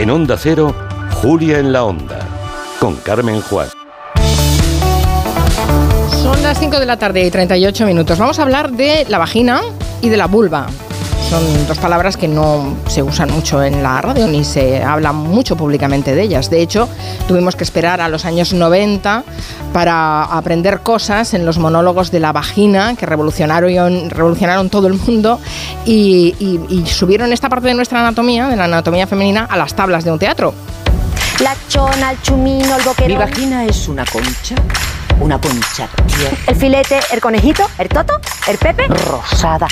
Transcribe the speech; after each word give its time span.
En 0.00 0.08
Onda 0.08 0.38
Cero, 0.38 0.74
Julia 1.20 1.58
en 1.58 1.74
la 1.74 1.84
Onda, 1.84 2.26
con 2.80 2.96
Carmen 2.96 3.42
Juan. 3.42 3.68
Son 6.22 6.42
las 6.42 6.58
5 6.58 6.80
de 6.80 6.86
la 6.86 6.96
tarde 6.96 7.26
y 7.26 7.30
38 7.30 7.84
minutos. 7.84 8.18
Vamos 8.18 8.38
a 8.38 8.42
hablar 8.44 8.70
de 8.70 9.04
la 9.10 9.18
vagina 9.18 9.60
y 10.00 10.08
de 10.08 10.16
la 10.16 10.24
vulva. 10.24 10.68
Son 11.30 11.68
dos 11.68 11.78
palabras 11.78 12.16
que 12.16 12.26
no 12.26 12.74
se 12.88 13.04
usan 13.04 13.30
mucho 13.30 13.62
en 13.62 13.84
la 13.84 14.00
radio 14.00 14.26
ni 14.26 14.42
se 14.42 14.82
habla 14.82 15.12
mucho 15.12 15.56
públicamente 15.56 16.12
de 16.12 16.22
ellas. 16.22 16.50
De 16.50 16.60
hecho, 16.60 16.88
tuvimos 17.28 17.54
que 17.54 17.62
esperar 17.62 18.00
a 18.00 18.08
los 18.08 18.24
años 18.24 18.52
90 18.52 19.22
para 19.72 20.24
aprender 20.24 20.80
cosas 20.80 21.32
en 21.34 21.46
los 21.46 21.58
monólogos 21.58 22.10
de 22.10 22.18
la 22.18 22.32
vagina 22.32 22.96
que 22.96 23.06
revolucionaron, 23.06 24.10
revolucionaron 24.10 24.70
todo 24.70 24.88
el 24.88 24.94
mundo 24.94 25.38
y, 25.86 26.34
y 26.68 26.84
subieron 26.86 27.32
esta 27.32 27.48
parte 27.48 27.68
de 27.68 27.74
nuestra 27.74 28.00
anatomía, 28.00 28.48
de 28.48 28.56
la 28.56 28.64
anatomía 28.64 29.06
femenina, 29.06 29.44
a 29.48 29.56
las 29.56 29.74
tablas 29.74 30.02
de 30.02 30.10
un 30.10 30.18
teatro. 30.18 30.52
La 31.40 31.54
chona, 31.68 32.10
el 32.10 32.20
chumino, 32.22 32.76
el 32.76 32.82
boquerón. 32.82 33.12
Mi 33.12 33.16
vagina 33.16 33.64
es 33.66 33.86
una 33.86 34.04
concha, 34.04 34.56
una 35.18 35.38
concha 35.40 35.88
tierna, 36.06 36.38
El 36.46 36.56
filete, 36.56 37.00
el 37.12 37.20
conejito, 37.20 37.68
el 37.78 37.88
toto, 37.88 38.20
el 38.46 38.56
pepe. 38.58 38.86
rosada, 38.88 39.66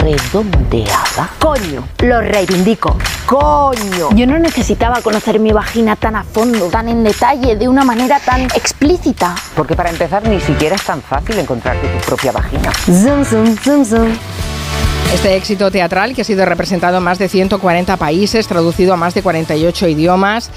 redondeada. 0.00 1.30
Coño, 1.38 1.86
lo 2.00 2.20
reivindico. 2.20 2.96
Coño. 3.26 4.10
Yo 4.14 4.26
no 4.26 4.38
necesitaba 4.38 5.00
conocer 5.02 5.38
mi 5.38 5.52
vagina 5.52 5.96
tan 5.96 6.16
a 6.16 6.24
fondo, 6.24 6.66
tan 6.68 6.88
en 6.88 7.04
detalle, 7.04 7.56
de 7.56 7.68
una 7.68 7.84
manera 7.84 8.18
tan 8.20 8.42
explícita. 8.42 9.34
Porque 9.54 9.74
para 9.76 9.90
empezar 9.90 10.26
ni 10.28 10.40
siquiera 10.40 10.76
es 10.76 10.82
tan 10.84 11.00
fácil 11.02 11.38
encontrarte 11.38 11.86
tu 11.88 12.06
propia 12.06 12.32
vagina. 12.32 12.70
Zum, 12.86 13.24
zum, 13.24 13.58
zum, 13.58 13.84
zum. 13.84 14.18
Este 15.12 15.36
éxito 15.36 15.72
teatral, 15.72 16.14
que 16.14 16.22
ha 16.22 16.24
sido 16.24 16.46
representado 16.46 16.98
en 16.98 17.02
más 17.02 17.18
de 17.18 17.28
140 17.28 17.96
países, 17.96 18.46
traducido 18.46 18.94
a 18.94 18.96
más 18.96 19.12
de 19.12 19.22
48 19.22 19.88
idiomas, 19.88 20.50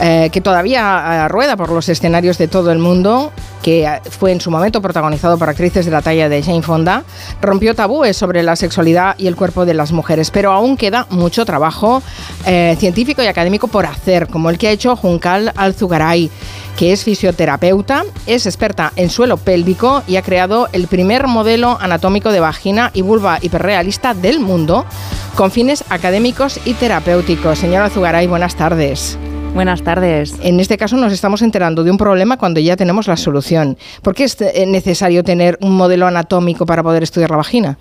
eh, 0.00 0.30
que 0.32 0.40
todavía 0.40 1.26
eh, 1.26 1.28
rueda 1.28 1.56
por 1.56 1.70
los 1.70 1.90
escenarios 1.90 2.38
de 2.38 2.48
todo 2.48 2.72
el 2.72 2.78
mundo, 2.78 3.32
que 3.62 3.84
eh, 3.84 4.00
fue 4.10 4.32
en 4.32 4.40
su 4.40 4.50
momento 4.50 4.80
protagonizado 4.80 5.36
por 5.38 5.50
actrices 5.50 5.84
de 5.84 5.90
la 5.90 6.00
talla 6.00 6.30
de 6.30 6.42
Jane 6.42 6.62
Fonda, 6.62 7.04
rompió 7.42 7.74
tabúes 7.74 8.16
sobre 8.16 8.42
la 8.42 8.56
sexualidad 8.56 9.14
y 9.18 9.26
el 9.26 9.36
cuerpo 9.36 9.66
de 9.66 9.74
las 9.74 9.92
mujeres. 9.92 10.30
Pero 10.30 10.52
aún 10.52 10.78
queda 10.78 11.06
mucho 11.10 11.44
trabajo 11.44 12.02
eh, 12.46 12.76
científico 12.78 13.22
y 13.22 13.26
académico 13.26 13.68
por 13.68 13.84
hacer, 13.84 14.28
como 14.28 14.48
el 14.48 14.56
que 14.56 14.68
ha 14.68 14.72
hecho 14.72 14.96
Juncal 14.96 15.52
Alzugaray 15.54 16.30
que 16.78 16.92
es 16.92 17.02
fisioterapeuta, 17.02 18.04
es 18.26 18.46
experta 18.46 18.92
en 18.94 19.10
suelo 19.10 19.36
pélvico 19.36 20.04
y 20.06 20.14
ha 20.14 20.22
creado 20.22 20.68
el 20.70 20.86
primer 20.86 21.26
modelo 21.26 21.76
anatómico 21.80 22.30
de 22.30 22.38
vagina 22.38 22.92
y 22.94 23.02
vulva 23.02 23.40
hiperrealista 23.42 23.97
del 23.98 24.38
mundo 24.38 24.86
con 25.34 25.50
fines 25.50 25.84
académicos 25.90 26.60
y 26.64 26.74
terapéuticos. 26.74 27.58
Señora 27.58 27.90
Zugaray, 27.90 28.26
buenas 28.28 28.54
tardes. 28.54 29.18
Buenas 29.54 29.82
tardes. 29.82 30.36
En 30.42 30.60
este 30.60 30.78
caso 30.78 30.96
nos 30.96 31.12
estamos 31.12 31.42
enterando 31.42 31.82
de 31.82 31.90
un 31.90 31.98
problema 31.98 32.36
cuando 32.36 32.60
ya 32.60 32.76
tenemos 32.76 33.08
la 33.08 33.16
solución. 33.16 33.76
¿Por 34.02 34.14
qué 34.14 34.24
es 34.24 34.40
eh, 34.40 34.64
necesario 34.66 35.24
tener 35.24 35.58
un 35.60 35.76
modelo 35.76 36.06
anatómico 36.06 36.64
para 36.64 36.82
poder 36.82 37.02
estudiar 37.02 37.30
la 37.30 37.38
vagina? 37.38 37.76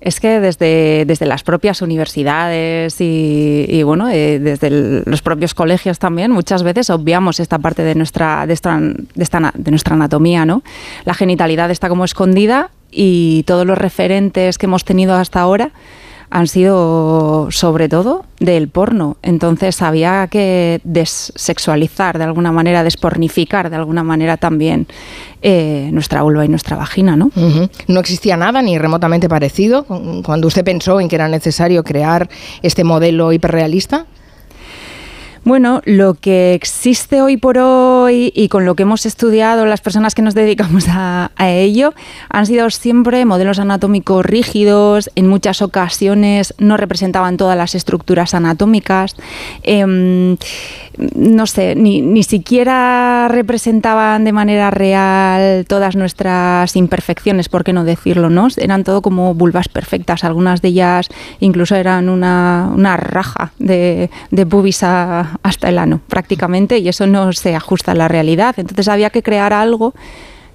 Es 0.00 0.20
que 0.20 0.40
desde, 0.40 1.04
desde 1.06 1.24
las 1.24 1.42
propias 1.44 1.80
universidades 1.80 3.00
y, 3.00 3.64
y, 3.68 3.82
bueno, 3.84 4.08
eh, 4.10 4.38
desde 4.38 4.66
el- 4.66 5.02
los 5.06 5.22
propios 5.22 5.54
colegios 5.54 5.98
también, 5.98 6.30
muchas 6.30 6.62
veces 6.62 6.90
obviamos 6.90 7.40
esta 7.40 7.58
parte 7.58 7.82
de 7.84 7.94
nuestra, 7.94 8.46
de 8.46 8.52
esta, 8.52 8.78
de 8.78 9.22
esta 9.22 9.40
na- 9.40 9.52
de 9.56 9.70
nuestra 9.70 9.94
anatomía, 9.94 10.44
¿no? 10.44 10.62
La 11.06 11.14
genitalidad 11.14 11.70
está 11.70 11.88
como 11.88 12.04
escondida 12.04 12.70
y 12.94 13.42
todos 13.44 13.66
los 13.66 13.76
referentes 13.76 14.56
que 14.58 14.66
hemos 14.66 14.84
tenido 14.84 15.14
hasta 15.14 15.40
ahora 15.40 15.70
han 16.30 16.48
sido 16.48 17.48
sobre 17.50 17.88
todo 17.88 18.24
del 18.40 18.68
porno. 18.68 19.16
Entonces 19.22 19.80
había 19.82 20.26
que 20.28 20.80
desexualizar 20.82 22.18
de 22.18 22.24
alguna 22.24 22.50
manera, 22.52 22.82
despornificar 22.82 23.70
de 23.70 23.76
alguna 23.76 24.02
manera 24.02 24.36
también 24.36 24.86
eh, 25.42 25.90
nuestra 25.92 26.22
vulva 26.22 26.44
y 26.44 26.48
nuestra 26.48 26.76
vagina, 26.76 27.14
¿no? 27.16 27.30
No 27.86 28.00
existía 28.00 28.36
nada 28.36 28.62
ni 28.62 28.78
remotamente 28.78 29.28
parecido 29.28 29.84
cu- 29.84 30.22
cuando 30.24 30.48
usted 30.48 30.64
pensó 30.64 31.00
en 31.00 31.08
que 31.08 31.16
era 31.16 31.28
necesario 31.28 31.84
crear 31.84 32.28
este 32.62 32.82
modelo 32.84 33.32
hiperrealista. 33.32 34.06
Bueno, 35.44 35.82
lo 35.84 36.14
que 36.14 36.54
existe 36.54 37.20
hoy 37.20 37.36
por 37.36 37.58
hoy 37.58 38.32
y 38.34 38.48
con 38.48 38.64
lo 38.64 38.74
que 38.74 38.84
hemos 38.84 39.04
estudiado 39.04 39.66
las 39.66 39.82
personas 39.82 40.14
que 40.14 40.22
nos 40.22 40.34
dedicamos 40.34 40.86
a, 40.88 41.30
ello 41.38 41.92
han 42.30 42.46
sido 42.46 42.70
siempre 42.70 43.26
modelos 43.26 43.58
anatómicos 43.58 44.24
rígidos, 44.24 45.10
en 45.16 45.28
muchas 45.28 45.60
ocasiones 45.60 46.54
no 46.58 46.78
representaban 46.78 47.36
todas 47.36 47.58
las 47.58 47.74
estructuras 47.74 48.32
anatómicas, 48.32 49.16
em, 49.62 50.38
no 51.14 51.46
sé, 51.46 51.74
ni, 51.74 52.00
ni 52.00 52.22
siquiera 52.22 53.28
representaban 53.28 54.24
de 54.24 54.32
manera 54.32 54.70
real 54.70 55.66
todas 55.68 55.94
nuestras 55.96 56.74
imperfecciones, 56.76 57.50
por 57.50 57.64
qué 57.64 57.74
no 57.74 57.84
decirlo, 57.84 58.30
¿no? 58.30 58.48
Eran 58.56 58.82
todo 58.84 59.02
como 59.02 59.34
vulvas 59.34 59.68
perfectas, 59.68 60.24
algunas 60.24 60.62
de 60.62 60.68
ellas 60.68 61.08
incluso 61.40 61.74
eran 61.76 62.08
una, 62.08 62.70
una 62.74 62.96
raja 62.96 63.52
de, 63.58 64.08
de 64.30 64.46
pubis 64.46 64.82
a- 64.82 65.33
hasta 65.42 65.68
el 65.68 65.78
ano, 65.78 66.00
prácticamente, 66.08 66.78
y 66.78 66.88
eso 66.88 67.06
no 67.06 67.32
se 67.32 67.54
ajusta 67.54 67.92
a 67.92 67.94
la 67.94 68.08
realidad. 68.08 68.54
Entonces 68.58 68.88
había 68.88 69.10
que 69.10 69.22
crear 69.22 69.52
algo 69.52 69.94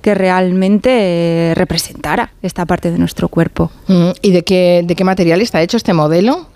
que 0.02 0.16
realmente 0.16 0.90
eh, 0.92 1.54
representara 1.56 2.32
esta 2.42 2.66
parte 2.66 2.92
de 2.92 2.98
nuestro 2.98 3.28
cuerpo. 3.28 3.72
Mm, 3.88 4.10
¿Y 4.22 4.32
de 4.32 4.44
qué, 4.44 4.82
de 4.86 4.96
qué 4.96 5.04
material 5.04 5.42
está 5.42 5.62
hecho 5.62 5.78
este 5.78 5.94
modelo? 5.94 6.48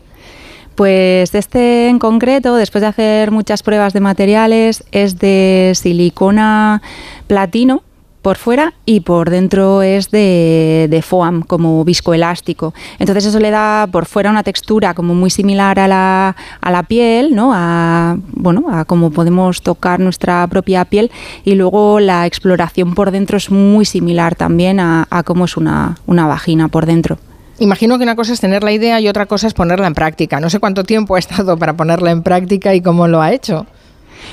Pues 0.76 1.36
este 1.36 1.88
en 1.88 2.00
concreto, 2.00 2.56
después 2.56 2.82
de 2.82 2.88
hacer 2.88 3.32
muchas 3.32 3.62
pruebas 3.62 3.94
de 3.94 4.00
materiales, 4.00 4.84
es 4.92 5.20
de 5.20 5.74
silicona 5.76 6.82
platino 7.28 7.84
por 8.24 8.38
fuera 8.38 8.74
y 8.86 9.02
por 9.02 9.30
dentro 9.30 9.84
es 9.84 10.10
de, 10.10 11.04
foam, 11.06 11.44
como 11.44 11.84
viscoelástico. 11.84 12.74
Entonces 12.98 13.26
eso 13.26 13.40
le 13.40 13.52
da 13.52 13.88
por 13.92 14.06
fuera 14.06 14.32
una 14.32 14.44
textura 14.44 14.96
como 14.96 15.14
muy 15.14 15.30
similar 15.30 15.78
a 15.78 15.88
la, 15.88 16.36
a 16.62 16.72
la 16.72 16.84
piel, 16.84 17.36
¿no? 17.36 17.52
A, 17.54 18.18
bueno, 18.32 18.66
a 18.72 18.86
cómo 18.86 19.12
podemos 19.12 19.62
tocar 19.62 20.00
nuestra 20.00 20.48
propia 20.48 20.86
piel 20.86 21.12
y 21.44 21.56
luego 21.56 22.00
la 22.00 22.26
exploración 22.26 22.96
por 22.96 23.12
dentro 23.12 23.38
es 23.38 23.52
muy 23.52 23.86
similar 23.86 24.36
también 24.36 24.80
a, 24.80 25.06
a 25.10 25.24
cómo 25.24 25.46
es 25.46 25.58
una, 25.58 25.98
una 26.08 26.26
vagina 26.26 26.70
por 26.70 26.86
dentro. 26.86 27.18
Imagino 27.60 27.98
que 27.98 28.04
una 28.04 28.16
cosa 28.16 28.34
es 28.34 28.40
tener 28.40 28.64
la 28.64 28.72
idea 28.72 29.00
y 29.00 29.08
otra 29.08 29.26
cosa 29.26 29.48
es 29.48 29.54
ponerla 29.54 29.88
en 29.88 29.94
práctica. 29.94 30.40
No 30.40 30.50
sé 30.50 30.60
cuánto 30.60 30.86
tiempo 30.86 31.16
ha 31.16 31.20
estado 31.20 31.58
para 31.58 31.74
ponerla 31.74 32.12
en 32.12 32.24
práctica 32.24 32.74
y 32.74 32.82
cómo 32.82 33.08
lo 33.08 33.22
ha 33.22 33.34
hecho. 33.34 33.68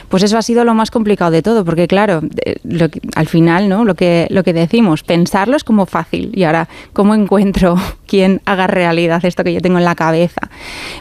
Pues 0.09 0.23
eso 0.23 0.39
ha 0.39 0.43
sido 0.43 0.65
lo 0.65 0.75
más 0.75 0.91
complicado 0.91 1.31
de 1.31 1.43
todo, 1.43 1.65
porque 1.65 1.87
claro, 1.87 2.21
al 3.15 3.27
final, 3.27 3.69
¿no? 3.69 3.84
Lo 3.84 3.95
que, 3.95 4.27
lo 4.31 4.43
que 4.43 4.53
decimos, 4.53 5.03
pensarlo 5.03 5.56
es 5.56 5.65
como 5.65 5.87
fácil. 5.87 6.31
Y 6.34 6.45
ahora, 6.45 6.69
¿cómo 6.93 7.15
encuentro 7.15 7.77
quien 8.06 8.41
haga 8.45 8.67
realidad 8.67 9.25
esto 9.25 9.45
que 9.45 9.53
yo 9.53 9.61
tengo 9.61 9.79
en 9.79 9.84
la 9.84 9.95
cabeza? 9.95 10.50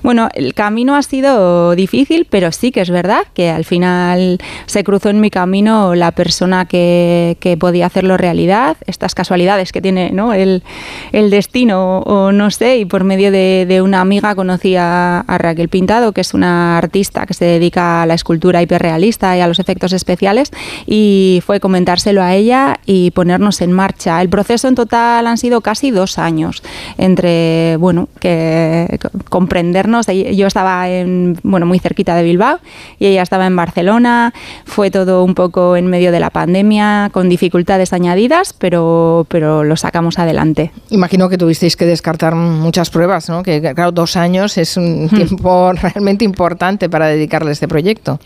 Bueno, 0.03 0.29
el 0.33 0.53
camino 0.53 0.95
ha 0.95 1.03
sido 1.03 1.75
difícil, 1.75 2.27
pero 2.29 2.51
sí 2.51 2.71
que 2.71 2.81
es 2.81 2.89
verdad 2.89 3.23
que 3.33 3.49
al 3.49 3.65
final 3.65 4.39
se 4.65 4.83
cruzó 4.83 5.09
en 5.09 5.21
mi 5.21 5.29
camino 5.29 5.95
la 5.95 6.11
persona 6.11 6.65
que, 6.65 7.37
que 7.39 7.57
podía 7.57 7.85
hacerlo 7.85 8.17
realidad, 8.17 8.77
estas 8.85 9.15
casualidades 9.15 9.71
que 9.71 9.81
tiene 9.81 10.11
¿no? 10.11 10.33
el, 10.33 10.63
el 11.11 11.29
destino 11.29 11.99
o 11.99 12.31
no 12.31 12.51
sé, 12.51 12.77
y 12.77 12.85
por 12.85 13.03
medio 13.03 13.31
de, 13.31 13.81
una 13.83 14.01
amiga 14.01 14.35
conocí 14.35 14.75
a, 14.75 15.23
Raquel 15.27 15.69
Pintado, 15.69 16.11
que 16.11 16.21
es 16.21 16.33
una 16.33 16.77
artista 16.77 17.25
que 17.25 17.33
se 17.33 17.45
dedica 17.45 18.01
a 18.01 18.05
la 18.05 18.13
escultura 18.13 18.61
hiperrealista 18.79 19.35
y 19.35 19.41
a 19.41 19.47
los 19.47 19.59
efectos 19.59 19.93
especiales, 19.93 20.51
y 20.85 21.43
fue 21.45 21.59
comentárselo 21.59 22.21
a 22.23 22.33
ella 22.35 22.79
y 22.85 23.11
ponernos 23.11 23.61
en 23.61 23.71
marcha. 23.71 24.21
El 24.21 24.29
proceso 24.29 24.67
en 24.67 24.75
total 24.75 25.27
han 25.27 25.37
sido 25.37 25.61
casi 25.61 25.91
dos 25.91 26.17
años 26.17 26.63
entre, 26.97 27.75
bueno, 27.77 28.07
que 28.19 28.99
comprendernos. 29.29 30.07
Yo 30.07 30.47
estaba 30.47 30.89
en, 30.89 31.37
bueno, 31.43 31.65
muy 31.65 31.79
cerquita 31.79 32.15
de 32.15 32.23
Bilbao 32.23 32.59
y 32.99 33.07
ella 33.07 33.21
estaba 33.21 33.45
en 33.45 33.55
Barcelona. 33.55 34.33
Fue 34.65 34.91
todo 34.91 35.23
un 35.23 35.35
poco 35.35 35.75
en 35.75 35.87
medio 35.87 36.11
de 36.11 36.19
la 36.19 36.29
pandemia, 36.29 37.09
con 37.11 37.29
dificultades 37.29 37.93
añadidas, 37.93 38.53
pero, 38.53 39.25
pero 39.29 39.63
lo 39.63 39.75
sacamos 39.75 40.19
adelante. 40.19 40.71
Imagino 40.89 41.29
que 41.29 41.37
tuvisteis 41.37 41.75
que 41.75 41.85
descartar 41.85 42.35
muchas 42.35 42.89
pruebas, 42.89 43.29
¿no? 43.29 43.43
Que 43.43 43.61
claro, 43.61 43.91
dos 43.91 44.15
años 44.15 44.57
es 44.57 44.77
un 44.77 45.09
tiempo 45.09 45.73
realmente 45.81 46.23
importante 46.23 46.89
para 46.89 47.07
dedicarle 47.07 47.49
a 47.49 47.53
este 47.53 47.67
proyecto. 47.67 48.19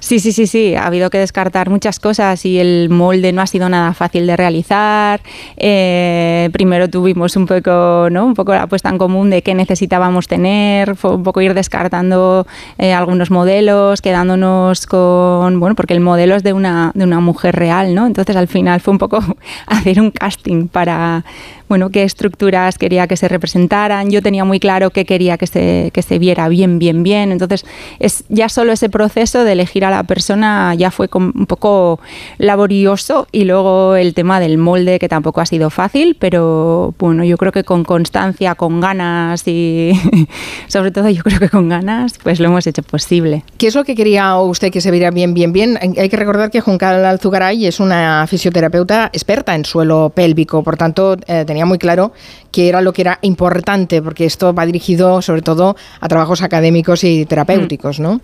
Sí, 0.00 0.20
sí, 0.20 0.30
sí, 0.30 0.46
sí. 0.46 0.76
Ha 0.76 0.86
habido 0.86 1.10
que 1.10 1.18
descartar 1.18 1.70
muchas 1.70 1.98
cosas 1.98 2.44
y 2.46 2.58
el 2.58 2.88
molde 2.88 3.32
no 3.32 3.42
ha 3.42 3.46
sido 3.46 3.68
nada 3.68 3.92
fácil 3.94 4.28
de 4.28 4.36
realizar. 4.36 5.20
Eh, 5.56 6.50
primero 6.52 6.88
tuvimos 6.88 7.34
un 7.36 7.46
poco, 7.46 8.08
¿no? 8.10 8.24
Un 8.24 8.34
poco 8.34 8.54
la 8.54 8.68
puesta 8.68 8.88
en 8.90 8.98
común 8.98 9.28
de 9.30 9.42
qué 9.42 9.54
necesitábamos 9.54 10.28
tener. 10.28 10.94
Fue 10.94 11.14
un 11.16 11.24
poco 11.24 11.40
ir 11.40 11.52
descartando 11.52 12.46
eh, 12.78 12.92
algunos 12.92 13.32
modelos, 13.32 14.00
quedándonos 14.00 14.86
con, 14.86 15.58
bueno, 15.58 15.74
porque 15.74 15.94
el 15.94 16.00
modelo 16.00 16.36
es 16.36 16.44
de 16.44 16.52
una, 16.52 16.92
de 16.94 17.02
una 17.04 17.18
mujer 17.18 17.56
real, 17.56 17.94
¿no? 17.94 18.06
Entonces 18.06 18.36
al 18.36 18.46
final 18.46 18.80
fue 18.80 18.92
un 18.92 18.98
poco 18.98 19.18
hacer 19.66 20.00
un 20.00 20.12
casting 20.12 20.68
para 20.68 21.24
bueno, 21.68 21.90
qué 21.90 22.02
estructuras 22.02 22.78
quería 22.78 23.06
que 23.06 23.16
se 23.16 23.28
representaran. 23.28 24.10
Yo 24.10 24.22
tenía 24.22 24.44
muy 24.44 24.60
claro 24.60 24.90
qué 24.90 25.04
quería 25.04 25.38
que 25.38 25.46
se, 25.46 25.90
que 25.92 26.02
se 26.02 26.18
viera 26.18 26.48
bien, 26.48 26.78
bien, 26.78 27.02
bien. 27.02 27.32
Entonces, 27.32 27.64
es 27.98 28.24
ya 28.28 28.48
solo 28.48 28.72
ese 28.72 28.88
proceso 28.88 29.44
de 29.44 29.52
elegir 29.52 29.84
a 29.84 29.90
la 29.90 30.04
persona 30.04 30.74
ya 30.74 30.90
fue 30.90 31.08
un 31.14 31.46
poco 31.46 32.00
laborioso 32.38 33.26
y 33.32 33.44
luego 33.44 33.96
el 33.96 34.14
tema 34.14 34.40
del 34.40 34.58
molde 34.58 34.98
que 34.98 35.08
tampoco 35.08 35.40
ha 35.40 35.46
sido 35.46 35.70
fácil, 35.70 36.16
pero 36.18 36.94
bueno, 36.98 37.24
yo 37.24 37.36
creo 37.36 37.52
que 37.52 37.64
con 37.64 37.84
constancia, 37.84 38.54
con 38.54 38.80
ganas 38.80 39.46
y 39.46 39.92
sobre 40.68 40.90
todo 40.90 41.08
yo 41.08 41.22
creo 41.22 41.40
que 41.40 41.48
con 41.48 41.68
ganas, 41.68 42.18
pues 42.22 42.40
lo 42.40 42.46
hemos 42.46 42.66
hecho 42.66 42.82
posible. 42.82 43.44
¿Qué 43.58 43.68
es 43.68 43.74
lo 43.74 43.84
que 43.84 43.94
quería 43.94 44.36
usted 44.38 44.70
que 44.70 44.80
se 44.80 44.90
viera 44.90 45.10
bien, 45.10 45.34
bien, 45.34 45.52
bien? 45.52 45.78
Hay 45.80 46.08
que 46.08 46.16
recordar 46.16 46.50
que 46.50 46.60
Juncal 46.60 47.04
Alzugaray 47.04 47.66
es 47.66 47.80
una 47.80 48.26
fisioterapeuta 48.26 49.10
experta 49.12 49.54
en 49.54 49.64
suelo 49.64 50.10
pélvico, 50.14 50.62
por 50.62 50.76
tanto 50.76 51.16
eh, 51.26 51.44
tenía 51.46 51.57
muy 51.66 51.78
claro 51.78 52.12
que 52.52 52.68
era 52.68 52.80
lo 52.80 52.92
que 52.92 53.02
era 53.02 53.18
importante, 53.22 54.02
porque 54.02 54.24
esto 54.24 54.52
va 54.54 54.66
dirigido 54.66 55.22
sobre 55.22 55.42
todo 55.42 55.76
a 56.00 56.08
trabajos 56.08 56.42
académicos 56.42 57.04
y 57.04 57.24
terapéuticos, 57.26 58.00
¿no? 58.00 58.20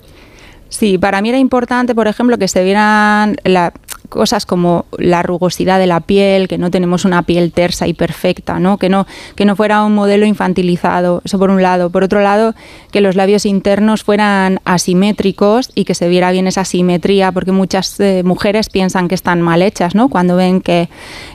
Sí, 0.70 0.98
para 0.98 1.22
mí 1.22 1.28
era 1.28 1.38
importante, 1.38 1.94
por 1.94 2.08
ejemplo, 2.08 2.36
que 2.36 2.48
se 2.48 2.64
vieran 2.64 3.36
la- 3.44 3.72
cosas 4.08 4.46
como 4.46 4.86
la 4.98 5.22
rugosidad 5.22 5.78
de 5.78 5.86
la 5.86 6.00
piel, 6.00 6.48
que 6.48 6.58
no 6.58 6.70
tenemos 6.70 7.04
una 7.04 7.22
piel 7.22 7.52
tersa 7.52 7.86
y 7.86 7.94
perfecta, 7.94 8.58
¿no? 8.58 8.78
Que 8.78 8.88
no 8.88 9.06
que 9.34 9.44
no 9.44 9.56
fuera 9.56 9.82
un 9.84 9.94
modelo 9.94 10.26
infantilizado, 10.26 11.22
eso 11.24 11.38
por 11.38 11.50
un 11.50 11.62
lado. 11.62 11.90
Por 11.90 12.04
otro 12.04 12.20
lado, 12.20 12.54
que 12.90 13.00
los 13.00 13.16
labios 13.16 13.46
internos 13.46 14.04
fueran 14.04 14.60
asimétricos 14.64 15.70
y 15.74 15.84
que 15.84 15.94
se 15.94 16.08
viera 16.08 16.30
bien 16.32 16.46
esa 16.46 16.64
simetría, 16.64 17.32
porque 17.32 17.52
muchas 17.52 17.98
eh, 18.00 18.22
mujeres 18.24 18.68
piensan 18.68 19.08
que 19.08 19.14
están 19.14 19.42
mal 19.42 19.62
hechas, 19.62 19.94
¿no? 19.94 20.08
Cuando 20.08 20.36
ven 20.36 20.60
que, 20.60 20.88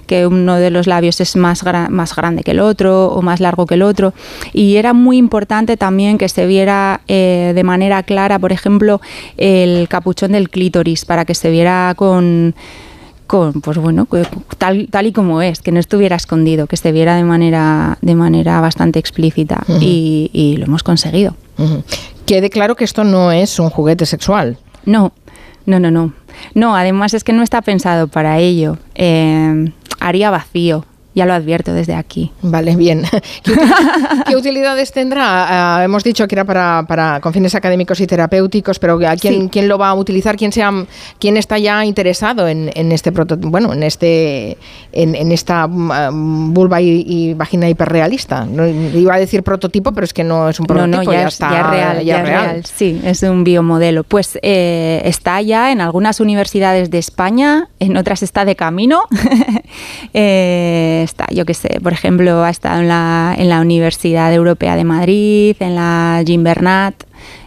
que 0.07 0.27
uno 0.27 0.55
de 0.55 0.69
los 0.69 0.87
labios 0.87 1.19
es 1.21 1.35
más, 1.35 1.63
más 1.89 2.15
grande 2.15 2.43
que 2.43 2.51
el 2.51 2.59
otro 2.59 3.07
o 3.07 3.21
más 3.21 3.39
largo 3.39 3.65
que 3.65 3.75
el 3.75 3.81
otro. 3.81 4.13
Y 4.53 4.75
era 4.75 4.93
muy 4.93 5.17
importante 5.17 5.77
también 5.77 6.17
que 6.17 6.29
se 6.29 6.45
viera 6.45 7.01
eh, 7.07 7.51
de 7.55 7.63
manera 7.63 8.03
clara, 8.03 8.39
por 8.39 8.51
ejemplo, 8.51 9.01
el 9.37 9.87
capuchón 9.87 10.31
del 10.31 10.49
clítoris, 10.49 11.05
para 11.05 11.25
que 11.25 11.35
se 11.35 11.49
viera 11.49 11.93
con 11.95 12.55
con 13.29 13.61
pues 13.61 13.77
bueno 13.77 14.07
tal, 14.57 14.87
tal 14.89 15.05
y 15.05 15.13
como 15.13 15.43
es 15.43 15.61
que 15.61 15.71
no 15.71 15.79
estuviera 15.79 16.15
escondido 16.15 16.65
que 16.65 16.77
se 16.77 16.91
viera 16.91 17.15
de 17.15 17.23
manera 17.23 17.99
de 18.01 18.15
manera 18.15 18.59
bastante 18.59 18.97
explícita 18.97 19.63
y, 19.79 20.31
y 20.33 20.57
lo 20.57 20.65
hemos 20.65 20.81
conseguido. 20.81 21.35
Quede 22.25 22.49
claro 22.49 22.75
que 22.75 22.85
esto 22.85 23.03
no 23.03 23.31
es 23.31 23.59
un 23.59 23.69
juguete 23.69 24.07
sexual. 24.07 24.57
no 24.85 25.13
no 25.67 25.79
no 25.79 25.91
no. 25.91 26.11
No 26.55 26.75
además 26.75 27.13
es 27.13 27.23
que 27.23 27.31
no 27.31 27.43
está 27.43 27.61
pensado 27.61 28.07
para 28.07 28.39
ello. 28.39 28.79
Eh, 28.95 29.71
haría 29.99 30.31
vacío 30.31 30.85
ya 31.19 31.25
lo 31.25 31.33
advierto 31.33 31.73
desde 31.73 31.93
aquí 31.93 32.31
Vale, 32.41 32.75
bien. 32.75 33.03
¿Qué, 33.43 33.51
util- 33.53 34.23
qué 34.27 34.35
utilidades 34.35 34.91
tendrá? 34.91 35.77
Ah, 35.77 35.83
hemos 35.83 36.03
dicho 36.03 36.27
que 36.27 36.35
era 36.35 36.45
para, 36.45 36.85
para 36.87 37.19
con 37.21 37.33
fines 37.33 37.53
académicos 37.55 37.99
y 37.99 38.07
terapéuticos, 38.07 38.79
pero 38.79 38.93
¿a 39.07 39.15
quién, 39.15 39.33
Sí. 39.43 39.49
quién 39.51 39.67
lo 39.67 39.77
va 39.77 39.89
a 39.89 39.93
utilizar? 39.93 40.35
¿Quién, 40.35 40.51
sea, 40.51 40.71
quién 41.19 41.37
está 41.37 41.57
ya 41.57 41.85
interesado 41.85 42.47
en, 42.47 42.71
en 42.73 42.91
este 42.91 43.11
bueno, 43.11 43.73
en 43.73 43.83
este 43.83 44.57
en, 44.91 45.15
en 45.15 45.31
esta 45.31 45.67
mm, 45.67 46.53
vulva 46.53 46.81
y, 46.81 47.03
y 47.07 47.33
vagina 47.33 47.69
hiperrealista? 47.69 48.45
No, 48.45 48.65
iba 48.67 49.13
a 49.15 49.19
decir 49.19 49.43
prototipo, 49.43 49.91
pero 49.91 50.05
es 50.05 50.13
que 50.13 50.23
no 50.23 50.49
es 50.49 50.59
un 50.59 50.65
prototipo, 50.65 51.03
no, 51.03 51.11
ya, 51.11 51.21
ya, 51.21 51.27
es, 51.27 51.33
está 51.33 51.51
ya 51.51 51.63
real, 51.69 52.03
ya 52.03 52.19
es 52.21 52.27
real. 52.27 52.65
Sí, 52.65 53.01
es 53.03 53.21
un 53.23 53.43
biomodelo. 53.43 54.03
Pues 54.03 54.39
eh, 54.41 55.01
está 55.05 55.41
ya 55.41 55.71
en 55.71 55.81
algunas 55.81 56.19
universidades 56.19 56.89
de 56.89 56.97
España, 56.99 57.67
en 57.79 57.97
otras 57.97 58.23
está 58.23 58.45
de 58.45 58.55
camino. 58.55 59.03
Eh, 60.13 61.01
yo 61.31 61.45
qué 61.45 61.53
sé, 61.53 61.79
por 61.81 61.93
ejemplo, 61.93 62.43
ha 62.43 62.49
estado 62.49 62.81
en 62.81 62.87
la, 62.87 63.35
en 63.37 63.49
la 63.49 63.61
Universidad 63.61 64.33
Europea 64.33 64.75
de 64.75 64.83
Madrid, 64.83 65.55
en 65.59 65.75
la 65.75 66.23
Jim 66.25 66.43
Bernat, 66.43 66.95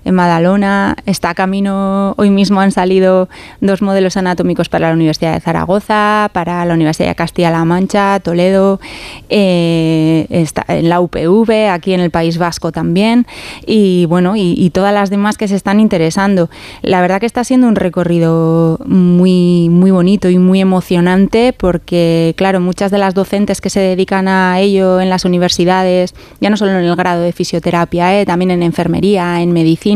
en 0.05 0.17
Badalona. 0.17 0.97
Está 1.07 1.31
a 1.31 1.35
camino, 1.35 2.15
hoy 2.17 2.31
mismo 2.31 2.61
han 2.61 2.73
salido 2.73 3.29
dos 3.61 3.83
modelos 3.83 4.17
anatómicos 4.17 4.69
para 4.69 4.89
la 4.89 4.95
Universidad 4.95 5.35
de 5.35 5.41
Zaragoza, 5.41 6.31
para 6.33 6.65
la 6.65 6.75
Universidad 6.75 7.09
de 7.09 7.15
Castilla-La 7.15 7.65
Mancha, 7.65 8.19
Toledo, 8.21 8.81
eh, 9.29 10.27
en 10.69 10.89
la 10.89 11.01
UPV, 11.01 11.71
aquí 11.71 11.93
en 11.93 12.01
el 12.01 12.11
País 12.11 12.39
Vasco 12.39 12.73
también, 12.73 13.27
y 13.67 14.07
bueno, 14.07 14.37
y, 14.37 14.55
y 14.57 14.71
todas 14.71 14.93
las 14.93 15.11
demás 15.11 15.37
que 15.37 15.49
se 15.49 15.57
están 15.57 15.81
interesando. 15.81 16.51
La 16.83 17.01
verdad 17.01 17.21
que 17.21 17.27
está 17.27 17.45
siendo 17.45 17.69
un 17.69 17.77
recorrido 17.77 18.79
muy, 18.85 19.69
muy 19.69 19.91
bonito 19.91 20.29
y 20.29 20.39
muy 20.39 20.61
emocionante 20.61 21.53
porque, 21.57 22.35
claro, 22.37 22.61
muchas 22.61 22.91
de 22.91 22.99
las 22.99 23.15
docentes 23.15 23.61
que 23.61 23.71
se 23.71 23.81
dedican 23.81 24.29
a 24.29 24.59
ello 24.61 25.01
en 25.01 25.11
las 25.11 25.25
universidades, 25.25 26.15
ya 26.41 26.51
no 26.51 26.57
solo 26.57 26.73
en 26.73 26.85
el 26.85 26.97
grado 26.97 27.23
de 27.23 27.33
fisioterapia, 27.33 28.21
eh, 28.21 28.27
también 28.27 28.51
en 28.51 28.63
enfermería, 28.63 29.41
en 29.41 29.53
medicina 29.53 29.92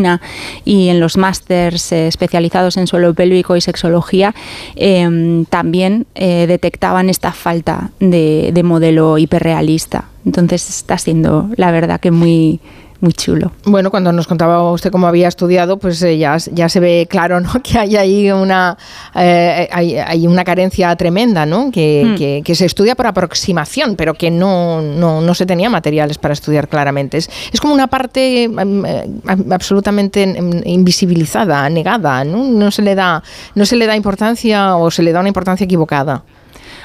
y 0.65 0.89
en 0.89 1.01
los 1.01 1.17
másters 1.17 1.93
eh, 1.93 2.07
especializados 2.07 2.77
en 2.77 2.87
suelo 2.87 3.15
pélvico 3.15 3.57
y 3.57 3.61
sexología, 3.61 4.35
eh, 4.77 5.45
también 5.49 6.07
eh, 6.15 6.47
detectaban 6.47 7.09
esta 7.09 7.33
falta 7.33 7.91
de 8.01 8.63
modelo 8.65 9.19
hiperrealista. 9.19 10.05
Entonces 10.25 10.69
está 10.69 10.99
siendo, 10.99 11.49
la 11.57 11.71
verdad, 11.71 12.01
que 12.01 12.11
muy, 12.11 12.61
muy 13.07 13.13
chulo. 13.13 13.53
Bueno, 13.65 13.91
cuando 13.93 14.11
nos 14.13 14.27
contaba 14.27 14.69
usted 14.73 14.91
cómo 14.91 15.07
había 15.07 15.29
estudiado, 15.29 15.79
pues 15.79 16.03
eh, 16.03 16.19
ya, 16.19 16.37
ya 16.53 16.69
se 16.69 16.81
ve 16.81 17.07
claro 17.09 17.41
¿no? 17.41 17.51
que 17.63 17.79
hay 17.79 17.95
ahí 17.97 18.31
una, 18.33 18.77
eh, 19.15 19.69
hay, 19.71 19.97
hay 19.97 20.27
una 20.27 20.43
carencia 20.45 20.95
tremenda, 20.97 21.47
¿no? 21.47 21.71
Que, 21.71 22.03
Hmm. 22.05 22.15
que- 22.17 22.43
que 22.45 22.55
se 22.57 22.67
estudia 22.67 22.95
por 22.97 23.07
aproximación, 23.07 23.95
pero 23.97 24.15
que 24.15 24.31
no, 24.31 24.83
no, 24.83 25.21
no 25.21 25.35
se 25.35 25.47
tenía 25.47 25.71
materiales 25.71 26.19
para 26.19 26.35
estudiar 26.35 26.67
claramente. 26.69 27.17
Es, 27.19 27.31
es 27.53 27.61
como 27.61 27.73
una 27.75 27.87
parte 27.87 28.49
mm, 28.49 28.85
eh, 28.85 29.07
absolutamente 29.53 30.27
mm, 30.27 30.63
invisibilizada, 30.65 31.69
negada, 31.71 32.25
¿no? 32.25 32.43
No 32.45 32.71
se 32.73 32.83
le 32.83 32.95
da, 32.97 33.23
no 33.55 33.65
se 33.67 33.77
le 33.77 33.87
da 33.87 33.95
importancia 33.95 34.77
o 34.77 34.91
se 34.91 35.03
le 35.03 35.13
da 35.13 35.21
una 35.21 35.29
importancia 35.29 35.65
equivocada. 35.65 36.25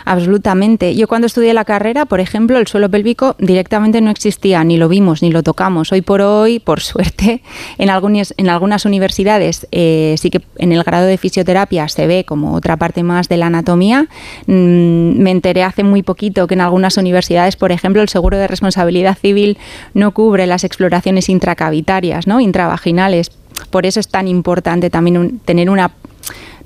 Absolutamente. 0.05 0.95
Yo 0.95 1.07
cuando 1.07 1.27
estudié 1.27 1.53
la 1.53 1.65
carrera, 1.65 2.05
por 2.05 2.19
ejemplo, 2.19 2.57
el 2.57 2.67
suelo 2.67 2.89
pélvico 2.89 3.35
directamente 3.39 4.01
no 4.01 4.11
existía, 4.11 4.63
ni 4.63 4.77
lo 4.77 4.89
vimos, 4.89 5.21
ni 5.21 5.31
lo 5.31 5.43
tocamos. 5.43 5.91
Hoy 5.91 6.01
por 6.01 6.21
hoy, 6.21 6.59
por 6.59 6.79
suerte, 6.81 7.41
en 7.77 7.89
algunas, 7.89 8.85
universidades 8.85 9.67
eh, 9.71 10.15
sí 10.17 10.29
que 10.29 10.41
en 10.57 10.71
el 10.71 10.83
grado 10.83 11.05
de 11.05 11.17
fisioterapia 11.17 11.87
se 11.87 12.07
ve 12.07 12.25
como 12.25 12.53
otra 12.53 12.77
parte 12.77 13.03
más 13.03 13.29
de 13.29 13.37
la 13.37 13.47
anatomía. 13.47 14.07
Mm, 14.47 15.21
me 15.21 15.31
enteré 15.31 15.63
hace 15.63 15.83
muy 15.83 16.03
poquito 16.03 16.47
que 16.47 16.55
en 16.55 16.61
algunas 16.61 16.97
universidades, 16.97 17.55
por 17.55 17.71
ejemplo, 17.71 18.01
el 18.01 18.09
seguro 18.09 18.37
de 18.37 18.47
responsabilidad 18.47 19.17
civil 19.17 19.57
no 19.93 20.11
cubre 20.11 20.47
las 20.47 20.63
exploraciones 20.63 21.29
intracavitarias, 21.29 22.27
¿no? 22.27 22.39
intravaginales. 22.39 23.31
Por 23.69 23.85
eso 23.85 23.99
es 23.99 24.07
tan 24.07 24.27
importante 24.27 24.89
también 24.89 25.39
tener 25.45 25.69
una 25.69 25.91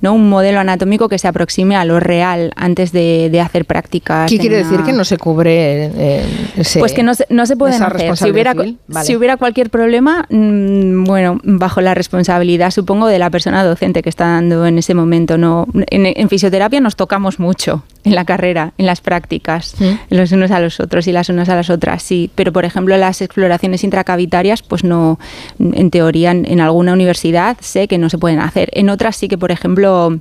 ¿no? 0.05 0.13
un 0.13 0.29
modelo 0.29 0.59
anatómico 0.59 1.09
que 1.09 1.17
se 1.19 1.27
aproxime 1.27 1.75
a 1.75 1.83
lo 1.85 2.00
real 2.00 2.51
antes 2.55 2.91
de, 2.91 3.29
de 3.31 3.41
hacer 3.41 3.65
prácticas. 3.65 4.29
¿Qué 4.29 4.38
quiere 4.38 4.62
una- 4.62 4.69
decir 4.69 4.85
que 4.85 4.93
no 4.93 5.03
se 5.03 5.17
cubre 5.17 5.85
eh, 5.95 6.24
ese- 6.57 6.79
pues 6.79 6.93
que 6.93 7.03
no 7.03 7.13
se, 7.15 7.25
no 7.29 7.45
se 7.45 7.55
pueden 7.57 7.81
hacer. 7.81 8.15
Si 8.17 8.29
hubiera? 8.29 8.53
Vale. 8.53 8.75
si 9.05 9.15
hubiera 9.15 9.38
cualquier 9.38 9.69
problema, 9.69 10.25
mm, 10.29 11.03
bueno, 11.05 11.39
bajo 11.43 11.81
la 11.81 11.93
responsabilidad, 11.95 12.71
supongo, 12.71 13.07
de 13.07 13.19
la 13.19 13.29
persona 13.29 13.63
docente 13.63 14.01
que 14.03 14.09
está 14.09 14.25
dando 14.27 14.65
en 14.65 14.77
ese 14.77 14.93
momento. 14.93 15.38
No, 15.38 15.67
en, 15.89 16.05
en 16.05 16.29
fisioterapia 16.29 16.79
nos 16.79 16.95
tocamos 16.95 17.39
mucho 17.39 17.83
en 18.03 18.13
la 18.13 18.24
carrera, 18.25 18.74
en 18.77 18.85
las 18.85 19.01
prácticas, 19.01 19.75
¿Mm? 19.79 20.15
los 20.15 20.31
unos 20.31 20.51
a 20.51 20.59
los 20.59 20.79
otros 20.79 21.07
y 21.07 21.12
las 21.12 21.29
unas 21.29 21.50
a 21.50 21.55
las 21.55 21.69
otras, 21.71 22.03
sí. 22.03 22.29
Pero, 22.35 22.53
por 22.53 22.63
ejemplo, 22.65 22.95
las 22.97 23.21
exploraciones 23.21 23.83
intracavitarias, 23.83 24.62
pues 24.62 24.83
no, 24.83 25.17
en 25.59 25.89
teoría, 25.89 26.31
en, 26.31 26.45
en 26.50 26.59
alguna 26.62 26.93
universidad 26.93 27.57
sé 27.62 27.88
que 27.88 27.97
no 27.97 28.09
se 28.09 28.17
pueden 28.19 28.39
hacer. 28.39 28.69
En 28.74 28.89
otras 28.89 29.15
sí 29.15 29.27
que, 29.27 29.38
por 29.38 29.51
ejemplo, 29.51 29.94
So 29.95 30.19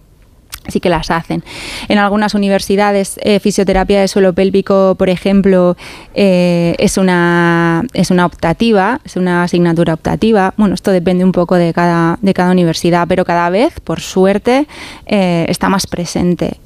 sí 0.69 0.81
que 0.81 0.89
las 0.89 1.11
hacen. 1.11 1.45
En 1.89 1.99
algunas 1.99 2.35
universidades, 2.35 3.19
eh, 3.23 3.41
fisioterapia 3.41 4.01
de 4.01 4.09
suelo 4.09 4.33
pélvico, 4.33 4.95
por 4.99 5.09
ejemplo, 5.09 5.77
eh, 6.15 6.75
es, 6.79 6.99
una, 6.99 7.85
es 7.93 8.11
una 8.11 8.27
optativa, 8.27 9.01
es 9.05 9.17
una 9.17 9.43
asignatura 9.43 9.95
optativa. 9.95 10.55
Bueno, 10.57 10.75
esto 10.75 10.91
depende 10.91 11.25
un 11.25 11.33
poco 11.33 11.57
de 11.57 11.73
cada, 11.73 12.19
de 12.23 12.35
cada 12.35 12.53
universidad, 12.53 13.07
pero 13.09 13.25
cada 13.25 13.51
vez, 13.51 13.81
por 13.81 14.01
suerte, 14.01 14.67
eh, 15.07 15.47
está 15.49 15.69
más 15.69 15.87
presente, 15.87 16.59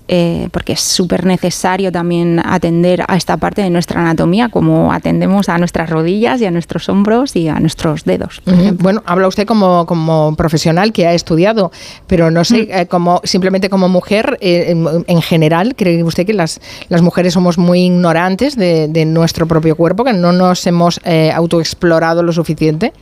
porque 0.53 0.73
es 0.73 0.81
súper 0.81 1.27
necesario 1.27 1.93
también 1.93 2.41
atender 2.43 3.05
a 3.07 3.17
esta 3.17 3.37
parte 3.37 3.61
de 3.61 3.69
nuestra 3.69 4.01
anatomía, 4.01 4.49
como 4.49 4.91
atendemos 4.91 5.51
a 5.51 5.59
nuestras 5.59 5.91
rodillas 5.91 6.41
y 6.41 6.47
a 6.47 6.51
nuestros 6.51 6.89
hombros 6.89 7.37
y 7.37 7.49
a 7.49 7.61
nuestros 7.61 8.05
dedos. 8.05 8.41
Bueno, 8.79 9.03
habla 9.05 9.29
usted 9.29 9.47
como, 9.47 9.85
como 9.87 10.35
profesional 10.37 10.93
que 10.93 11.07
ha 11.07 11.13
estudiado, 11.13 11.71
pero 12.07 12.31
no 12.31 12.45
sé, 12.45 12.69
eh, 12.71 12.87
como 12.87 13.21
simplemente 13.25 13.69
como 13.69 13.88
mujer, 13.89 14.39
eh, 14.41 14.67
en, 14.69 15.05
en 15.07 15.23
general, 15.23 15.75
¿cree 15.75 16.03
usted 16.03 16.27
que 16.27 16.35
las, 16.35 16.61
las 16.89 17.03
mujeres 17.03 17.35
somos 17.35 17.59
muy 17.59 17.85
ignorantes 17.85 18.57
de, 18.57 18.89
de 18.89 19.05
nuestro 19.05 19.47
propio 19.47 19.77
cuerpo, 19.77 20.05
que 20.05 20.13
no 20.13 20.33
nos 20.33 20.67
hemos 20.67 21.01
eh, 21.05 21.31
autoexplorado 21.35 22.23
lo 22.23 22.33
suficiente? 22.33 22.93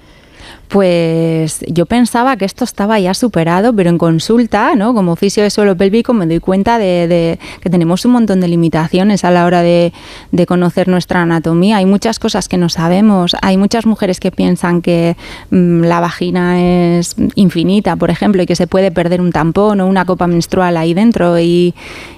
Pues 0.69 1.61
yo 1.69 1.87
pensaba 1.87 2.37
que 2.37 2.45
esto 2.45 2.65
estaba 2.65 2.99
ya 2.99 3.15
superado, 3.15 3.73
pero 3.73 3.89
en 3.89 3.99
consulta, 3.99 4.75
¿no? 4.75 4.95
Como 4.95 5.13
oficio 5.13 5.45
de 5.45 5.51
suelo 5.51 5.77
pélvico, 5.77 6.13
me 6.13 6.27
doy 6.27 6.41
cuenta 6.41 6.79
de, 6.79 7.39
que 7.61 7.71
tenemos 7.71 8.05
un 8.05 8.13
montón 8.13 8.41
de 8.41 8.49
limitaciones 8.49 9.25
a 9.25 9.31
la 9.31 9.47
hora 9.47 9.63
de, 9.63 9.93
conocer 10.47 10.89
nuestra 10.89 11.23
anatomía. 11.23 11.79
Hay 11.79 11.87
muchas 11.87 12.19
cosas 12.19 12.49
que 12.49 12.57
no 12.57 12.69
sabemos. 12.69 13.37
Hay 13.43 13.57
muchas 13.57 13.87
mujeres 13.87 14.21
que 14.21 14.31
piensan 14.31 14.83
que 14.83 15.17
mmm, 15.51 15.83
la 15.83 16.01
vagina 16.01 16.61
es 16.61 17.17
infinita, 17.35 17.97
por 17.97 18.11
ejemplo, 18.11 18.43
y 18.43 18.47
que 18.47 18.57
se 18.57 18.67
puede 18.67 18.91
perder 18.91 19.21
un 19.21 19.33
tampón 19.33 19.81
o 19.81 19.87
una 19.87 20.05
copa 20.05 20.27
menstrual 20.27 20.77
ahí 20.77 20.95
dentro. 20.95 21.39
Y, 21.39 21.75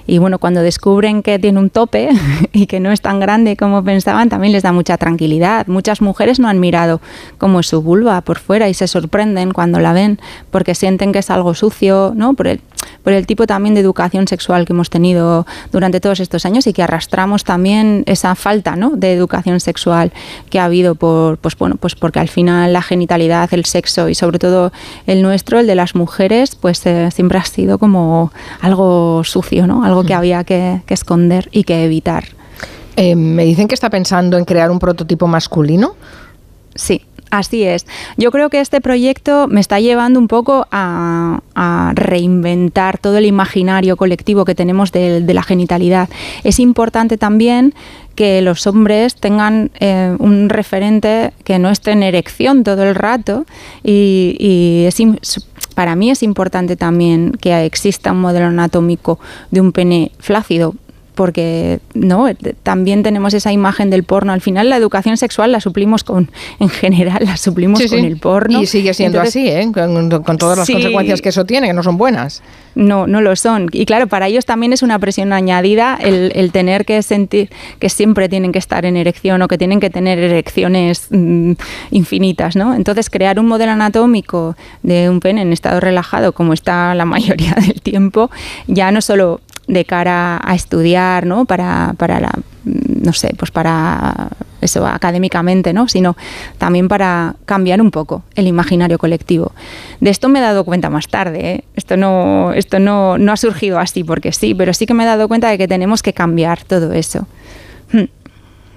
y 0.07 0.17
bueno, 0.17 0.39
cuando 0.39 0.61
descubren 0.61 1.21
que 1.21 1.37
tiene 1.37 1.59
un 1.59 1.69
tope 1.69 2.09
y 2.51 2.65
que 2.65 2.79
no 2.79 2.91
es 2.91 3.01
tan 3.01 3.19
grande 3.19 3.55
como 3.55 3.83
pensaban, 3.83 4.29
también 4.29 4.53
les 4.53 4.63
da 4.63 4.71
mucha 4.71 4.97
tranquilidad. 4.97 5.67
Muchas 5.67 6.01
mujeres 6.01 6.39
no 6.39 6.47
han 6.47 6.59
mirado 6.59 6.99
cómo 7.37 7.59
es 7.59 7.67
su 7.67 7.81
vulva 7.81 8.21
por 8.21 8.38
fuera 8.39 8.69
y 8.69 8.73
se 8.73 8.87
sorprenden 8.87 9.51
cuando 9.51 9.79
la 9.79 9.93
ven 9.93 10.19
porque 10.51 10.75
sienten 10.75 11.11
que 11.11 11.19
es 11.19 11.29
algo 11.29 11.53
sucio, 11.53 12.13
¿no? 12.15 12.33
Por 12.33 12.47
el, 12.47 12.61
por 13.03 13.13
el 13.13 13.27
tipo 13.27 13.45
también 13.45 13.75
de 13.75 13.81
educación 13.81 14.27
sexual 14.27 14.65
que 14.65 14.73
hemos 14.73 14.89
tenido 14.89 15.45
durante 15.71 15.99
todos 15.99 16.19
estos 16.19 16.45
años 16.45 16.65
y 16.67 16.73
que 16.73 16.83
arrastramos 16.83 17.43
también 17.43 18.03
esa 18.05 18.35
falta, 18.35 18.75
¿no? 18.75 18.91
De 18.91 19.13
educación 19.13 19.59
sexual 19.59 20.11
que 20.49 20.59
ha 20.59 20.65
habido 20.65 20.95
por, 20.95 21.37
pues 21.37 21.57
bueno, 21.57 21.75
pues 21.75 21.95
porque 21.95 22.19
al 22.19 22.29
final 22.29 22.73
la 22.73 22.81
genitalidad, 22.81 23.53
el 23.53 23.65
sexo 23.65 24.09
y 24.09 24.15
sobre 24.15 24.39
todo 24.39 24.71
el 25.05 25.21
nuestro, 25.21 25.59
el 25.59 25.67
de 25.67 25.75
las 25.75 25.95
mujeres, 25.95 26.55
pues 26.55 26.85
eh, 26.85 27.09
siempre 27.11 27.37
ha 27.37 27.45
sido 27.45 27.77
como 27.77 28.31
algo 28.61 29.23
sucio, 29.23 29.67
¿no? 29.67 29.83
Algo 29.83 30.03
que 30.03 30.13
había 30.13 30.43
que, 30.43 30.81
que 30.85 30.93
esconder 30.93 31.49
y 31.51 31.63
que 31.63 31.83
evitar. 31.85 32.39
Eh, 32.95 33.15
me 33.15 33.45
dicen 33.45 33.69
que 33.69 33.75
está 33.75 33.89
pensando 33.89 34.37
en 34.37 34.43
crear 34.43 34.71
un 34.71 34.77
prototipo 34.77 35.25
masculino. 35.25 35.95
Sí, 36.75 37.05
Así 37.29 37.63
es. 37.63 37.85
Yo 38.17 38.31
creo 38.31 38.49
que 38.49 38.59
este 38.59 38.81
proyecto 38.81 39.47
me 39.47 39.59
está 39.59 39.79
llevando 39.79 40.19
un 40.19 40.27
poco 40.27 40.67
a, 40.71 41.41
reinventar 41.93 42.97
todo 42.97 43.17
el 43.17 43.25
imaginario 43.25 43.97
colectivo 43.97 44.45
que 44.45 44.55
tenemos 44.55 44.91
de, 44.91 45.21
de, 45.21 45.33
la 45.33 45.43
genitalidad. 45.43 46.07
Es 46.43 46.59
importante 46.59 47.17
también 47.17 47.73
que 48.15 48.41
los 48.41 48.65
hombres 48.65 49.15
tengan 49.15 49.71
eh, 49.79 50.15
un 50.19 50.49
referente 50.49 51.33
que 51.43 51.59
no 51.59 51.69
esté 51.69 51.91
en 51.91 52.03
erección 52.03 52.63
todo 52.63 52.83
el 52.83 52.95
rato 52.95 53.45
y, 53.83 54.35
y 54.39 54.85
es, 54.85 54.97
para 55.75 55.95
mí 55.95 56.11
es 56.11 56.23
importante 56.23 56.75
también 56.75 57.31
que 57.39 57.65
exista 57.65 58.11
un 58.11 58.21
modelo 58.21 58.47
anatómico 58.47 59.19
de 59.51 59.61
un 59.61 59.71
pene 59.71 60.11
flácido 60.19 60.75
porque 61.19 61.81
no 61.95 62.27
también 62.63 63.03
tenemos 63.03 63.33
esa 63.33 63.51
imagen 63.51 63.89
del 63.89 64.05
porno 64.05 64.31
al 64.31 64.39
final 64.39 64.69
la 64.69 64.77
educación 64.77 65.17
sexual 65.17 65.51
la 65.51 65.59
suplimos 65.59 66.05
con 66.05 66.31
en 66.61 66.69
general 66.69 67.25
la 67.25 67.35
suplimos 67.35 67.81
sí, 67.81 67.89
con 67.89 67.99
sí. 67.99 68.05
el 68.05 68.17
porno 68.17 68.61
y 68.61 68.65
sigue 68.65 68.93
siendo 68.93 69.17
Entonces, 69.17 69.35
así 69.35 69.49
¿eh? 69.49 69.69
con, 69.73 70.23
con, 70.23 70.37
todas 70.37 70.59
las 70.59 70.65
sí. 70.65 70.71
consecuencias 70.71 71.21
que 71.21 71.27
eso 71.27 71.43
tiene 71.43 71.67
que 71.67 71.73
no 71.73 71.83
son 71.83 71.97
buenas 71.97 72.41
no 72.73 73.05
no 73.05 73.19
lo 73.19 73.35
son 73.35 73.67
y 73.73 73.85
claro 73.85 74.07
para 74.07 74.27
ellos 74.27 74.45
también 74.45 74.71
es 74.71 74.81
una 74.81 74.97
presión 74.97 75.33
añadida 75.33 75.99
el, 76.01 76.31
el 76.35 76.53
tener 76.53 76.85
que 76.85 77.03
sentir 77.03 77.49
que 77.79 77.89
siempre 77.89 78.29
tienen 78.29 78.53
que 78.53 78.59
estar 78.59 78.85
en 78.85 78.95
erección 78.95 79.41
o 79.41 79.49
que 79.49 79.57
tienen 79.57 79.81
que 79.81 79.89
tener 79.89 80.19
erecciones 80.19 81.07
mmm, 81.09 81.51
infinitas 81.91 82.55
no 82.55 82.73
entonces 82.73 83.09
crear 83.09 83.41
un 83.41 83.47
modelo 83.47 83.73
anatómico 83.73 84.55
de 84.83 85.09
un 85.09 85.19
pene 85.19 85.41
en 85.41 85.51
estado 85.51 85.81
relajado 85.81 86.31
como 86.31 86.53
está 86.53 86.95
la 86.95 87.03
mayoría 87.13 87.55
del 87.55 87.81
tiempo 87.81 88.31
ya 88.67 88.93
no 88.93 89.01
solo 89.01 89.41
de 89.69 89.85
cara 89.85 90.41
a 90.43 90.55
estudiar, 90.55 91.25
¿no? 91.25 91.45
Para, 91.45 91.93
para 91.97 92.19
la, 92.19 92.31
no 92.65 93.13
sé, 93.13 93.33
pues 93.37 93.51
para 93.51 94.29
eso 94.61 94.85
académicamente, 94.85 95.73
¿no? 95.73 95.87
Sino 95.87 96.17
también 96.57 96.87
para 96.87 97.35
cambiar 97.45 97.81
un 97.81 97.91
poco 97.91 98.23
el 98.35 98.47
imaginario 98.47 98.97
colectivo. 98.97 99.53
De 100.01 100.09
esto 100.09 100.27
me 100.27 100.39
he 100.39 100.41
dado 100.41 100.65
cuenta 100.65 100.89
más 100.89 101.07
tarde, 101.07 101.51
¿eh? 101.51 101.63
Esto 101.75 101.97
no, 101.97 102.51
esto 102.53 102.79
no, 102.79 103.17
no 103.17 103.31
ha 103.31 103.37
surgido 103.37 103.79
así 103.79 104.03
porque 104.03 104.31
sí, 104.31 104.55
pero 104.55 104.73
sí 104.73 104.85
que 104.87 104.95
me 104.95 105.03
he 105.03 105.07
dado 105.07 105.27
cuenta 105.27 105.49
de 105.49 105.57
que 105.57 105.67
tenemos 105.67 106.01
que 106.01 106.13
cambiar 106.13 106.63
todo 106.63 106.91
eso. 106.91 107.27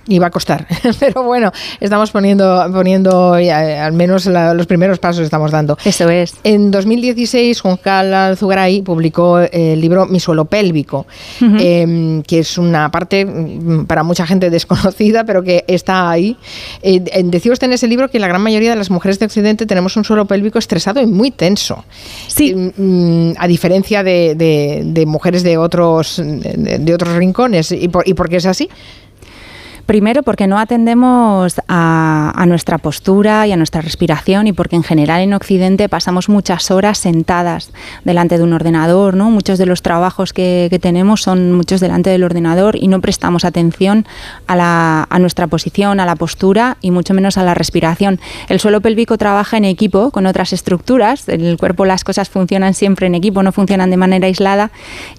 Y 0.07 0.19
va 0.19 0.27
a 0.27 0.31
costar. 0.31 0.67
Pero 1.01 1.23
bueno, 1.23 1.53
estamos 1.81 2.11
poniendo, 2.11 2.67
poniendo 2.73 3.39
ya, 3.39 3.87
al 3.87 3.93
menos 3.93 4.27
la, 4.27 4.53
los 4.55 4.67
primeros 4.67 4.99
pasos 4.99 5.25
estamos 5.25 5.51
dando. 5.51 5.79
Eso 5.85 6.09
es. 6.11 6.35
En 6.43 6.71
2016, 6.71 7.61
Juan 7.61 7.77
Carlos 7.77 8.39
Zugaray 8.39 8.83
publicó 8.83 9.39
el 9.39 9.81
libro 9.81 10.07
Mi 10.07 10.19
suelo 10.19 10.45
pélvico, 10.45 11.07
uh 11.41 11.45
-huh. 11.45 11.57
eh, 11.61 12.23
que 12.27 12.41
es 12.41 12.59
una 12.59 12.91
parte 12.91 13.25
mm, 13.25 13.87
para 13.87 14.03
mucha 14.03 14.27
gente 14.27 14.51
desconocida, 14.51 15.25
pero 15.25 15.43
que 15.43 15.65
está 15.69 16.11
ahí. 16.11 16.37
Eh, 16.83 17.01
decía 17.25 17.53
usted 17.53 17.69
en 17.69 17.75
ese 17.75 17.87
libro 17.87 18.09
que 18.09 18.19
la 18.19 18.29
gran 18.29 18.43
mayoría 18.43 18.71
de 18.71 18.77
las 18.77 18.91
mujeres 18.91 19.19
de 19.19 19.27
Occidente 19.27 19.67
tenemos 19.67 19.97
un 19.97 20.05
suelo 20.05 20.27
pélvico 20.27 20.59
estresado 20.59 21.01
y 21.01 21.07
muy 21.07 21.31
tenso. 21.31 21.85
Sí. 22.27 22.55
Eh, 22.57 23.35
a 23.39 23.47
diferencia 23.47 24.03
de, 24.03 24.35
de, 24.35 24.83
de, 24.85 25.07
mujeres 25.07 25.43
de 25.43 25.59
otros, 25.59 26.17
de, 26.17 26.79
de 26.79 26.95
otros 26.95 27.15
rincones. 27.15 27.73
¿Y 27.73 27.89
por, 27.89 28.07
¿Y 28.09 28.15
por 28.15 28.29
qué 28.29 28.37
es 28.37 28.47
así? 28.47 28.69
Primero 29.87 30.23
porque 30.23 30.47
no 30.47 30.59
atendemos 30.59 31.61
a, 31.69 32.33
a, 32.35 32.47
nuestra 32.47 32.79
postura 32.79 33.47
y 33.47 33.53
a 33.53 33.57
nuestra 33.57 33.81
respiración 33.81 34.47
y 34.47 34.53
porque 34.53 34.77
en 34.77 34.83
general 34.83 35.21
en 35.21 35.35
Occidente 35.35 35.89
pasamos 35.89 36.29
muchas 36.29 36.71
horas 36.71 36.99
sentadas 36.99 37.73
delante 38.05 38.39
de 38.39 38.45
un 38.45 38.53
ordenador, 38.53 39.15
¿no? 39.15 39.31
Muchos 39.31 39.59
de 39.59 39.67
los 39.67 39.83
trabajos 39.83 40.33
que, 40.33 40.69
que 40.71 40.79
tenemos 40.79 41.23
son 41.23 41.53
muchos 41.53 41.81
delante 41.81 42.11
del 42.11 42.25
ordenador 42.25 42.77
y 42.77 42.89
no 42.89 43.01
prestamos 43.01 43.45
atención 43.45 44.07
a, 44.47 44.57
la, 44.57 45.07
a, 45.11 45.19
nuestra 45.19 45.47
posición, 45.47 46.01
a 46.01 46.07
la 46.07 46.17
postura 46.17 46.77
y 46.81 46.91
mucho 46.91 47.13
menos 47.13 47.37
a 47.37 47.43
la 47.43 47.55
respiración. 47.55 48.21
El 48.49 48.61
suelo 48.61 48.81
pélvico 48.81 49.19
trabaja 49.19 49.57
en 49.57 49.65
equipo 49.65 50.11
con 50.11 50.27
otras 50.27 50.53
estructuras, 50.53 51.29
en 51.29 51.45
el 51.45 51.59
cuerpo 51.59 51.85
las 51.85 52.05
cosas 52.05 52.29
funcionan 52.29 52.75
siempre 52.75 53.07
en 53.07 53.15
equipo, 53.15 53.43
no 53.43 53.53
funcionan 53.53 53.91
de 53.91 53.97
manera 53.97 54.27
aislada 54.27 54.71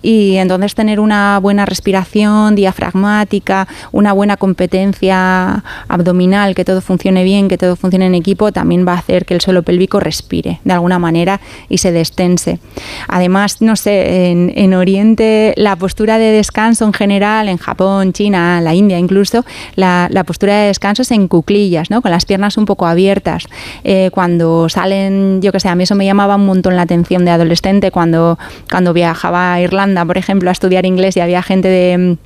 y 0.02 0.38
entonces 0.38 0.76
tener 0.76 1.00
una 1.00 1.40
buena 1.40 1.66
respiración 1.66 2.56
diafragmática, 2.56 3.68
una 3.92 4.14
buena 4.14 4.38
competencia 4.54 5.64
abdominal, 5.88 6.54
que 6.54 6.64
todo 6.64 6.80
funcione 6.80 7.24
bien, 7.24 7.48
que 7.48 7.58
todo 7.58 7.76
funcione 7.76 8.06
en 8.06 8.14
equipo, 8.14 8.52
también 8.52 8.86
va 8.88 8.94
a 8.94 9.00
hacer 9.00 9.26
que 9.26 9.34
el 9.34 9.42
suelo 9.42 9.64
pélvico 9.64 10.00
respire 10.00 10.60
de 10.64 10.74
alguna 10.74 11.00
manera 11.00 11.42
y 11.70 11.80
se 11.80 11.92
destense. 11.92 12.60
Además, 13.08 13.64
no 13.64 13.76
sé, 13.76 14.30
en, 14.30 14.54
en 14.56 14.76
Oriente 14.76 15.56
la 15.58 15.76
postura 15.76 16.20
de 16.20 16.32
descanso 16.32 16.86
en 16.86 16.94
general, 16.94 17.50
en 17.50 17.58
Japón, 17.58 18.14
China, 18.14 18.62
la 18.62 18.76
India 18.76 19.00
incluso, 19.00 19.44
la, 19.76 20.08
la 20.12 20.24
postura 20.24 20.56
de 20.56 20.68
descanso 20.68 21.02
es 21.02 21.10
en 21.10 21.28
cuclillas, 21.28 21.90
¿no? 21.90 22.04
con 22.04 22.12
las 22.12 22.26
piernas 22.26 22.56
un 22.58 22.66
poco 22.66 22.86
abiertas. 22.86 23.48
Eh, 23.84 24.12
cuando 24.14 24.70
salen, 24.70 25.42
yo 25.42 25.52
que 25.52 25.60
sé, 25.60 25.68
a 25.68 25.74
mí 25.74 25.84
eso 25.84 25.96
me 25.96 26.06
llamaba 26.06 26.36
un 26.36 26.46
montón 26.46 26.76
la 26.76 26.84
atención 26.84 27.26
de 27.26 27.32
adolescente 27.32 27.90
cuando, 27.90 28.38
cuando 28.70 28.94
viajaba 28.94 29.54
a 29.54 29.62
Irlanda, 29.62 30.06
por 30.06 30.20
ejemplo, 30.20 30.50
a 30.50 30.52
estudiar 30.52 30.86
inglés 30.86 31.18
y 31.18 31.22
había 31.22 31.42
gente 31.42 31.70
de 31.70 32.18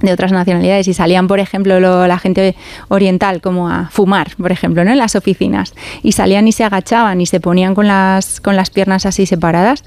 de 0.00 0.12
otras 0.12 0.32
nacionalidades 0.32 0.88
y 0.88 0.94
salían, 0.94 1.26
por 1.26 1.40
ejemplo, 1.40 1.80
lo, 1.80 2.06
la 2.06 2.18
gente 2.18 2.54
oriental 2.88 3.40
como 3.40 3.68
a 3.68 3.88
fumar, 3.90 4.34
por 4.36 4.52
ejemplo, 4.52 4.84
¿no? 4.84 4.90
en 4.90 4.98
las 4.98 5.16
oficinas 5.16 5.74
y 6.02 6.12
salían 6.12 6.46
y 6.48 6.52
se 6.52 6.64
agachaban 6.64 7.20
y 7.20 7.26
se 7.26 7.40
ponían 7.40 7.74
con 7.74 7.86
las, 7.86 8.40
con 8.40 8.56
las 8.56 8.70
piernas 8.70 9.06
así 9.06 9.26
separadas 9.26 9.84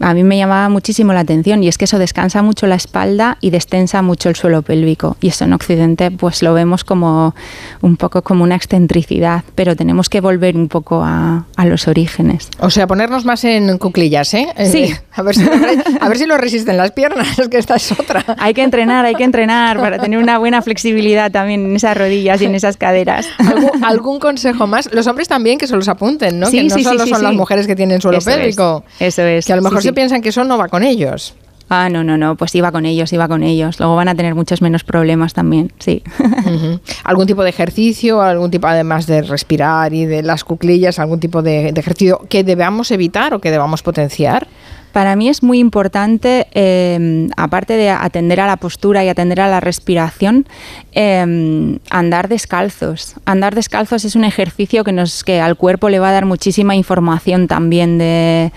a 0.00 0.14
mí 0.14 0.24
me 0.24 0.36
llamaba 0.36 0.68
muchísimo 0.68 1.12
la 1.12 1.20
atención 1.20 1.62
y 1.62 1.68
es 1.68 1.78
que 1.78 1.84
eso 1.84 1.98
descansa 1.98 2.42
mucho 2.42 2.66
la 2.66 2.74
espalda 2.74 3.38
y 3.40 3.50
destensa 3.50 4.02
mucho 4.02 4.28
el 4.28 4.36
suelo 4.36 4.62
pélvico 4.62 5.16
y 5.20 5.28
eso 5.28 5.44
en 5.44 5.52
Occidente 5.52 6.10
pues 6.10 6.42
lo 6.42 6.54
vemos 6.54 6.84
como 6.84 7.34
un 7.80 7.96
poco 7.96 8.22
como 8.22 8.44
una 8.44 8.56
excentricidad, 8.56 9.44
pero 9.54 9.76
tenemos 9.76 10.08
que 10.08 10.20
volver 10.20 10.56
un 10.56 10.68
poco 10.68 11.02
a, 11.02 11.46
a 11.56 11.64
los 11.66 11.88
orígenes. 11.88 12.48
O 12.60 12.70
sea, 12.70 12.86
ponernos 12.86 13.24
más 13.24 13.44
en 13.44 13.78
cuclillas, 13.78 14.34
¿eh? 14.34 14.48
Sí. 14.70 14.94
A 15.12 15.22
ver 15.22 15.34
si 15.34 15.44
lo, 15.44 15.52
a 15.52 16.08
ver 16.08 16.18
si 16.18 16.24
lo 16.24 16.38
resisten 16.38 16.76
las 16.76 16.92
piernas, 16.92 17.38
es 17.38 17.48
que 17.50 17.58
esta 17.58 17.76
es 17.76 17.92
otra. 17.92 18.24
Hay 18.38 18.54
que 18.54 18.62
entrenar, 18.62 19.04
hay 19.04 19.14
que 19.14 19.24
entrenar 19.24 19.78
para 19.78 19.98
tener 19.98 20.18
una 20.18 20.38
buena 20.38 20.62
flexibilidad 20.62 21.30
también 21.30 21.66
en 21.66 21.76
esas 21.76 21.96
rodillas 21.96 22.40
y 22.40 22.46
en 22.46 22.54
esas 22.54 22.76
caderas. 22.76 23.26
¿Algún, 23.38 23.84
algún 23.84 24.20
consejo 24.20 24.66
más? 24.66 24.88
Los 24.92 25.06
hombres 25.06 25.28
también 25.28 25.58
que 25.58 25.66
se 25.66 25.76
los 25.76 25.88
apunten, 25.88 26.38
¿no? 26.38 26.46
Sí, 26.46 26.58
que 26.58 26.64
no 26.64 26.74
sí, 26.74 26.84
solo 26.84 27.04
sí, 27.04 27.10
son 27.10 27.22
las 27.22 27.34
mujeres 27.34 27.66
que 27.66 27.76
tienen 27.76 28.00
suelo 28.00 28.18
eso 28.18 28.30
pélvico. 28.30 28.84
Es, 28.98 29.18
eso 29.18 29.26
es. 29.26 29.46
Que 29.46 29.52
a 29.52 29.56
lo 29.56 29.62
mejor 29.70 29.82
se 29.82 29.92
piensan 29.92 30.22
que 30.22 30.30
eso 30.30 30.44
no 30.44 30.58
va 30.58 30.68
con 30.68 30.82
ellos. 30.82 31.34
Ah, 31.72 31.88
no, 31.88 32.02
no, 32.02 32.18
no, 32.18 32.34
pues 32.34 32.52
iba 32.56 32.72
con 32.72 32.84
ellos, 32.84 33.12
iba 33.12 33.28
con 33.28 33.44
ellos. 33.44 33.78
Luego 33.78 33.94
van 33.94 34.08
a 34.08 34.16
tener 34.16 34.34
muchos 34.34 34.60
menos 34.60 34.82
problemas 34.82 35.34
también, 35.34 35.72
sí. 35.78 36.02
Uh 36.40 36.52
-huh. 36.52 36.80
¿Algún 37.04 37.26
tipo 37.26 37.44
de 37.44 37.50
ejercicio, 37.50 38.22
algún 38.22 38.50
tipo 38.50 38.66
además 38.66 39.06
de 39.06 39.22
respirar 39.22 39.92
y 39.92 40.06
de 40.06 40.22
las 40.22 40.42
cuclillas, 40.42 40.98
algún 40.98 41.20
tipo 41.20 41.42
de, 41.42 41.70
de 41.72 41.80
ejercicio 41.80 42.22
que 42.28 42.42
debamos 42.42 42.90
evitar 42.90 43.34
o 43.34 43.40
que 43.40 43.50
debamos 43.50 43.82
potenciar? 43.82 44.48
Para 44.92 45.14
mí 45.14 45.28
es 45.28 45.42
muy 45.42 45.60
importante, 45.60 46.48
eh, 46.52 47.28
aparte 47.36 47.74
de 47.74 47.90
atender 47.90 48.40
a 48.40 48.46
la 48.46 48.56
postura 48.56 49.04
y 49.04 49.08
atender 49.08 49.40
a 49.40 49.48
la 49.48 49.60
respiración, 49.60 50.46
eh, 50.92 51.78
andar 51.90 52.28
descalzos. 52.28 53.14
Andar 53.24 53.54
descalzos 53.54 54.04
es 54.04 54.16
un 54.16 54.24
ejercicio 54.24 54.82
que, 54.82 54.92
nos, 54.92 55.22
que 55.22 55.40
al 55.40 55.56
cuerpo 55.56 55.88
le 55.88 56.00
va 56.00 56.08
a 56.08 56.12
dar 56.12 56.26
muchísima 56.26 56.74
información 56.74 57.46
también 57.46 57.98
de, 57.98 58.52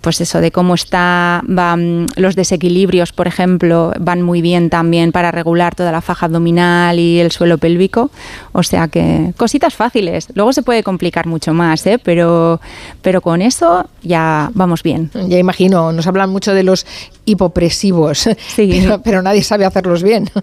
pues 0.00 0.20
eso, 0.20 0.40
de 0.40 0.50
cómo 0.50 0.74
está, 0.74 1.42
van 1.46 2.06
los 2.16 2.36
desequilibrios, 2.36 3.12
por 3.12 3.26
ejemplo, 3.26 3.92
van 3.98 4.22
muy 4.22 4.40
bien 4.40 4.70
también 4.70 5.10
para 5.12 5.30
regular 5.30 5.74
toda 5.74 5.90
la 5.92 6.00
faja 6.00 6.26
abdominal 6.26 6.98
y 6.98 7.18
el 7.18 7.32
suelo 7.32 7.58
pélvico. 7.58 8.10
O 8.52 8.62
sea 8.62 8.88
que 8.88 9.32
cositas 9.36 9.74
fáciles. 9.74 10.28
Luego 10.34 10.52
se 10.52 10.62
puede 10.62 10.82
complicar 10.82 11.26
mucho 11.26 11.52
más, 11.54 11.84
¿eh? 11.86 11.98
pero, 12.02 12.60
pero 13.02 13.20
con 13.20 13.42
eso 13.42 13.88
ya 14.02 14.50
vamos 14.54 14.82
bien. 14.82 15.10
Ya 15.28 15.38
imagino, 15.38 15.92
nos 15.92 16.06
hablan 16.06 16.30
mucho 16.30 16.54
de 16.54 16.62
los 16.62 16.86
hipopresivos, 17.24 18.28
Sí. 18.48 18.80
pero, 18.82 19.02
pero 19.02 19.22
nadie 19.22 19.42
sabe 19.42 19.64
hacerlos 19.64 20.02
bien. 20.02 20.30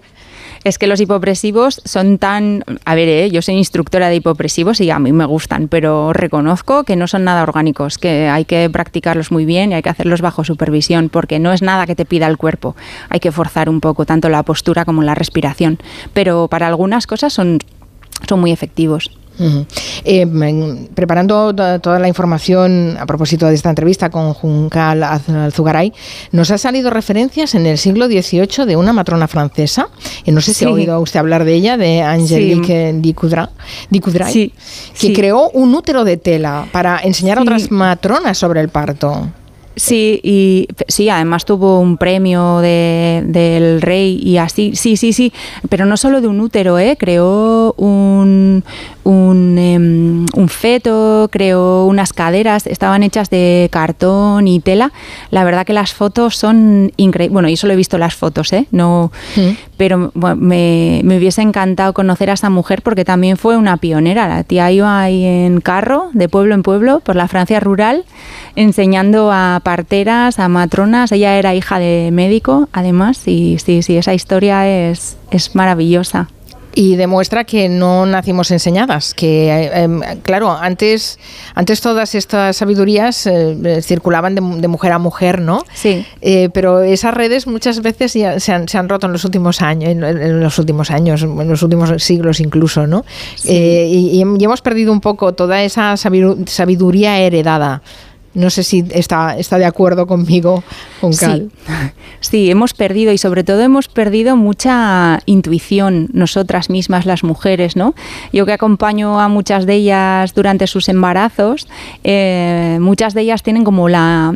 Es 0.64 0.78
que 0.78 0.86
los 0.86 1.00
hipopresivos 1.00 1.80
son 1.84 2.18
tan... 2.18 2.64
A 2.84 2.94
ver, 2.94 3.08
¿eh? 3.08 3.30
yo 3.30 3.42
soy 3.42 3.56
instructora 3.56 4.08
de 4.08 4.16
hipopresivos 4.16 4.80
y 4.80 4.90
a 4.90 4.98
mí 4.98 5.12
me 5.12 5.24
gustan, 5.24 5.68
pero 5.68 6.12
reconozco 6.12 6.84
que 6.84 6.94
no 6.94 7.08
son 7.08 7.24
nada 7.24 7.42
orgánicos, 7.42 7.98
que 7.98 8.28
hay 8.28 8.44
que 8.44 8.70
practicarlos 8.70 9.32
muy 9.32 9.44
bien 9.44 9.72
y 9.72 9.74
hay 9.74 9.82
que 9.82 9.90
hacerlos 9.90 10.20
bajo 10.20 10.44
supervisión, 10.44 11.08
porque 11.08 11.38
no 11.38 11.52
es 11.52 11.62
nada 11.62 11.86
que 11.86 11.96
te 11.96 12.04
pida 12.04 12.28
el 12.28 12.36
cuerpo. 12.36 12.76
Hay 13.08 13.18
que 13.18 13.32
forzar 13.32 13.68
un 13.68 13.80
poco 13.80 14.06
tanto 14.06 14.28
la 14.28 14.42
postura 14.44 14.84
como 14.84 15.02
la 15.02 15.14
respiración. 15.14 15.78
Pero 16.12 16.48
para 16.48 16.68
algunas 16.68 17.06
cosas 17.06 17.32
son, 17.32 17.58
son 18.28 18.40
muy 18.40 18.52
efectivos. 18.52 19.10
Ujú. 19.38 19.66
Eh, 20.04 20.26
preparando 20.94 21.54
to- 21.54 21.80
toda 21.80 21.98
la 21.98 22.08
información 22.08 22.96
a 22.98 23.06
propósito 23.06 23.46
de 23.46 23.54
esta 23.54 23.68
entrevista 23.70 24.10
con 24.10 24.34
Juncal 24.34 25.02
Alzugaray, 25.02 25.92
nos 26.32 26.50
ha 26.50 26.58
salido 26.58 26.90
referencias 26.90 27.54
en 27.54 27.66
el 27.66 27.78
siglo 27.78 28.06
XVIII 28.06 28.66
de 28.66 28.76
una 28.76 28.92
matrona 28.92 29.28
francesa, 29.28 29.88
y 30.24 30.32
no 30.32 30.40
sé 30.40 30.54
si 30.54 30.64
ha 30.64 30.68
Sí. 30.68 30.74
oído 30.74 31.00
usted 31.00 31.20
hablar 31.20 31.44
de 31.44 31.54
ella, 31.54 31.76
de 31.76 32.02
Angélique 32.02 32.92
Dicudra- 32.96 33.50
Dicudray, 33.90 34.32
Sí, 34.32 34.52
que 34.92 35.06
sí. 35.08 35.12
creó 35.12 35.50
un 35.50 35.74
útero 35.74 36.04
de 36.04 36.16
tela 36.16 36.66
para 36.72 36.98
enseñar 37.02 37.38
a 37.38 37.42
Sí. 37.42 37.46
otras 37.48 37.70
matronas 37.70 38.38
sobre 38.38 38.60
el 38.60 38.68
parto. 38.68 39.28
Sí, 39.74 40.20
y 40.22 40.68
sí, 40.88 41.08
además 41.08 41.44
tuvo 41.46 41.80
un 41.80 41.96
premio 41.96 42.58
de- 42.60 43.22
del 43.26 43.80
rey 43.80 44.20
y 44.22 44.36
así, 44.36 44.76
sí, 44.76 44.96
sí, 44.98 45.12
sí, 45.14 45.32
pero 45.70 45.86
no 45.86 45.96
solo 45.96 46.20
de 46.20 46.28
un 46.28 46.40
útero, 46.40 46.78
¿eh? 46.78 46.96
creó 46.98 47.72
un, 47.78 48.64
un, 49.04 49.58
em, 49.58 50.26
un 50.34 50.48
feto, 50.48 51.28
creó 51.32 51.86
unas 51.86 52.12
caderas, 52.12 52.66
estaban 52.66 53.02
hechas 53.02 53.30
de 53.30 53.68
cartón 53.72 54.46
y 54.46 54.60
tela. 54.60 54.92
La 55.30 55.42
verdad 55.44 55.64
que 55.64 55.72
las 55.72 55.94
fotos 55.94 56.36
son 56.36 56.92
increíbles. 56.98 57.32
Bueno, 57.32 57.48
yo 57.48 57.56
solo 57.56 57.72
he 57.72 57.76
visto 57.76 57.96
las 57.98 58.14
fotos, 58.14 58.52
¿eh? 58.52 58.66
No, 58.72 59.10
Mm. 59.36 59.50
Pero 59.82 60.12
me, 60.14 61.02
hubiese 61.04 61.42
encantado 61.42 61.92
conocer 61.92 62.30
a 62.30 62.34
esa 62.34 62.50
mujer 62.50 62.82
porque 62.82 63.04
también 63.04 63.36
fue 63.36 63.56
una 63.56 63.78
pionera. 63.78 64.28
La 64.28 64.44
tía 64.44 64.70
iba 64.70 65.00
ahí 65.00 65.24
en 65.24 65.60
carro, 65.60 66.10
de 66.12 66.28
pueblo 66.28 66.54
en 66.54 66.62
pueblo, 66.62 67.00
por 67.00 67.16
la 67.16 67.26
Francia 67.26 67.58
rural, 67.58 68.04
enseñando 68.54 69.32
a 69.32 69.60
parteras, 69.64 70.38
a 70.38 70.46
matronas. 70.46 71.10
Ella 71.10 71.36
era 71.36 71.56
hija 71.56 71.80
de 71.80 72.10
médico, 72.12 72.68
además, 72.72 73.26
y 73.26 73.58
sí, 73.58 73.82
sí, 73.82 73.96
esa 73.96 74.14
historia 74.14 74.68
es 74.68 75.16
maravillosa. 75.54 76.28
Y 76.74 76.96
demuestra 76.96 77.44
que 77.44 77.68
no 77.68 78.06
nacimos 78.06 78.50
enseñadas, 78.50 79.12
que 79.12 79.50
eh, 79.50 79.82
em, 79.82 80.00
claro, 80.22 80.50
antes, 80.52 81.18
antes 81.54 81.82
todas 81.82 82.14
estas 82.14 82.56
sabidurías 82.56 83.26
eh, 83.26 83.80
circulaban 83.82 84.34
de, 84.34 84.40
de 84.60 84.68
mujer 84.68 84.92
a 84.92 84.98
mujer, 84.98 85.42
¿no? 85.42 85.64
Sí. 85.74 86.06
Eh, 86.22 86.48
pero 86.54 86.80
esas 86.80 87.12
redes 87.12 87.46
muchas 87.46 87.82
veces 87.82 88.14
ya 88.14 88.40
se 88.40 88.52
han, 88.52 88.68
se 88.68 88.78
han 88.78 88.88
roto 88.88 89.06
en 89.06 89.12
los 89.12 89.24
últimos 89.26 89.60
años, 89.60 89.90
en, 89.90 90.02
en 90.02 90.40
los 90.40 90.58
últimos 90.58 90.90
años, 90.90 91.22
en 91.22 91.48
los 91.48 91.62
últimos 91.62 91.92
siglos 92.02 92.40
incluso, 92.40 92.86
¿no? 92.86 93.04
Eh, 93.44 93.88
y, 93.90 94.18
y 94.18 94.22
hem- 94.22 94.40
y 94.40 94.44
hemos 94.44 94.62
perdido 94.62 94.92
un 94.92 95.02
poco 95.02 95.34
toda 95.34 95.62
esa 95.62 95.92
sabidu- 95.94 96.46
sabiduría 96.48 97.18
heredada. 97.18 97.82
No 98.34 98.48
sé 98.48 98.62
si 98.62 98.84
está, 98.90 99.36
está 99.36 99.58
de 99.58 99.66
acuerdo 99.66 100.06
conmigo, 100.06 100.64
Juncal. 101.00 101.50
Sí. 101.66 101.72
sí, 102.20 102.50
hemos 102.50 102.72
perdido 102.72 103.12
y 103.12 103.18
sobre 103.18 103.44
todo 103.44 103.60
hemos 103.60 103.88
perdido 103.88 104.36
mucha 104.36 105.20
intuición 105.26 106.08
nosotras 106.12 106.70
mismas, 106.70 107.04
las 107.04 107.24
mujeres, 107.24 107.76
¿no? 107.76 107.94
Yo 108.32 108.46
que 108.46 108.52
acompaño 108.52 109.20
a 109.20 109.28
muchas 109.28 109.66
de 109.66 109.74
ellas 109.74 110.32
durante 110.32 110.66
sus 110.66 110.88
embarazos, 110.88 111.68
eh, 112.04 112.78
muchas 112.80 113.12
de 113.12 113.22
ellas 113.22 113.42
tienen 113.42 113.64
como 113.64 113.88
la, 113.88 114.34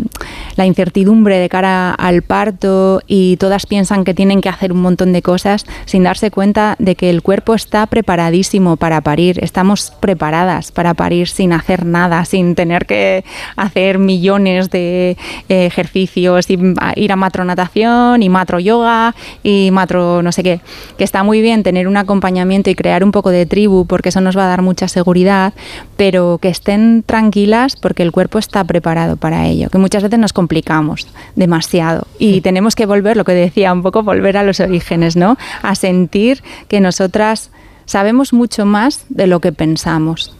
la 0.57 0.67
incertidumbre 0.67 1.39
de 1.39 1.49
cara 1.49 1.93
al 1.93 2.23
parto 2.23 3.01
y 3.07 3.37
todas 3.39 3.67
piensan 3.67 4.05
que 4.05 4.13
tienen 4.13 4.41
que 4.41 4.49
hacer 4.49 4.73
un 4.73 4.83
montón 4.83 5.13
de 5.13 5.23
cosas 5.23 5.65
sin 5.87 6.03
darse 6.03 6.31
cuenta 6.31 6.77
de 6.79 6.97
que 6.97 7.09
el 7.09 7.23
cuerpo 7.23 7.55
está 7.55 7.87
preparadísimo 7.87 8.77
para 8.77 9.01
parir, 9.01 9.43
estamos 9.43 9.93
preparadas 10.01 10.73
para 10.73 10.95
parir 10.95 11.29
sin 11.29 11.53
hacer 11.53 11.87
nada, 11.87 12.25
sin 12.25 12.55
tener 12.55 12.87
que 12.87 13.25
hacer 13.57 13.86
millones 13.99 14.71
de 14.71 15.17
eh, 15.49 15.67
ejercicios 15.67 16.51
y 16.51 16.59
ir 16.97 17.13
a 17.13 17.17
matronatación 17.17 18.23
y 18.23 18.29
matro 18.29 18.59
yoga 18.59 19.15
y 19.43 19.71
matro 19.73 20.23
no 20.23 20.33
sé 20.33 20.43
qué, 20.43 20.61
que 20.99 21.05
está 21.05 21.23
muy 21.23 21.41
bien 21.41 21.63
tener 21.63 21.89
un 21.89 21.97
acompañamiento 21.97 22.71
y 22.71 22.75
crear 22.75 23.05
un 23.05 23.13
poco 23.13 23.31
de 23.31 23.47
tribu 23.47 23.87
porque 23.87 24.11
eso 24.11 24.21
nos 24.21 24.37
va 24.37 24.45
a 24.45 24.49
dar 24.49 24.63
mucha 24.63 24.89
seguridad, 24.89 25.55
pero 25.97 26.39
que 26.41 26.49
estén 26.49 27.03
tranquilas 27.05 27.77
porque 27.77 28.03
el 28.03 28.13
cuerpo 28.13 28.39
está 28.39 28.65
preparado 28.65 29.17
para 29.17 29.47
ello, 29.47 29.71
que 29.71 29.79
muchas 29.79 30.03
veces 30.03 30.19
nos 30.19 30.33
complicamos 30.33 31.07
demasiado 31.35 32.07
y 32.19 32.41
tenemos 32.41 32.75
que 32.75 32.87
volver, 32.87 33.17
lo 33.17 33.25
que 33.25 33.33
decía, 33.33 33.73
un 33.73 33.83
poco 33.83 34.03
volver 34.03 34.37
a 34.37 34.43
los 34.43 34.61
orígenes, 34.61 35.17
¿no? 35.17 35.37
A 35.63 35.75
sentir 35.75 36.43
que 36.69 36.81
nosotras 36.81 37.51
sabemos 37.85 38.33
mucho 38.33 38.67
más 38.67 39.05
de 39.09 39.27
lo 39.27 39.41
que 39.41 39.53
pensamos. 39.53 40.35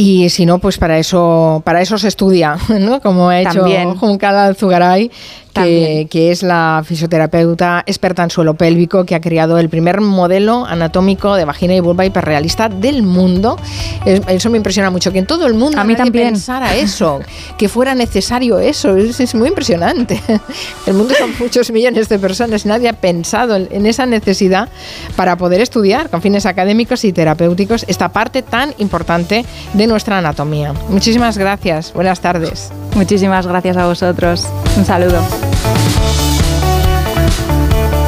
Y 0.00 0.30
si 0.30 0.46
no, 0.46 0.60
pues 0.60 0.78
para 0.78 0.98
eso, 0.98 1.60
para 1.62 1.82
eso 1.82 1.98
se 1.98 2.08
estudia, 2.08 2.56
¿no? 2.80 3.02
Como 3.02 3.28
ha 3.28 3.38
hecho 3.38 3.60
También. 3.60 3.96
Juncal 3.96 4.34
Alzugaray, 4.34 5.10
que, 5.54 6.06
que 6.10 6.30
es 6.30 6.42
la 6.42 6.82
fisioterapeuta 6.84 7.82
experta 7.86 8.22
en 8.22 8.30
suelo 8.30 8.54
pélvico 8.54 9.04
que 9.04 9.14
ha 9.14 9.20
creado 9.20 9.58
el 9.58 9.68
primer 9.68 10.00
modelo 10.00 10.64
anatómico 10.66 11.34
de 11.34 11.44
vagina 11.44 11.74
y 11.74 11.80
vulva 11.80 12.04
hiperrealista 12.06 12.68
del 12.68 13.02
mundo. 13.02 13.56
Es- 14.04 14.22
Eso 14.28 14.50
me 14.50 14.56
impresiona 14.56 14.90
mucho, 14.90 15.12
que 15.12 15.18
en 15.18 15.26
todo 15.26 15.46
el 15.46 15.54
mundo 15.54 15.80
A 15.80 15.84
mí 15.84 15.94
también. 15.96 16.28
pensara 16.34 16.74
eso, 16.76 17.20
que 17.58 17.68
fuera 17.68 17.94
necesario 17.94 18.58
eso. 18.58 18.96
Es, 18.96 19.20
es 19.20 19.34
muy 19.34 19.48
impresionante. 19.48 20.20
El 20.86 20.94
mundo 20.94 21.14
son 21.18 21.30
muchos 21.38 21.70
millones 21.70 22.08
de 22.08 22.18
personas 22.18 22.64
y 22.64 22.68
nadie 22.68 22.88
ha 22.88 22.92
pensado 22.94 23.56
en, 23.56 23.68
en 23.70 23.86
esa 23.86 24.06
necesidad 24.06 24.68
para 25.16 25.36
poder 25.36 25.60
estudiar 25.60 26.10
con 26.10 26.22
fines 26.22 26.46
académicos 26.46 27.04
y 27.04 27.12
terapéuticos 27.12 27.84
esta 27.88 28.08
parte 28.10 28.42
tan 28.42 28.74
importante 28.78 29.44
de 29.74 29.86
nuestra 29.86 30.18
anatomía. 30.18 30.72
Muchísimas 30.88 31.36
gracias. 31.38 31.92
Buenas 31.92 32.20
tardes. 32.20 32.70
Muchísimas 32.94 33.46
gracias 33.46 33.76
a 33.76 33.86
vosotros. 33.86 34.46
Un 34.76 34.84
saludo. 34.84 35.20
Thank 35.40 36.39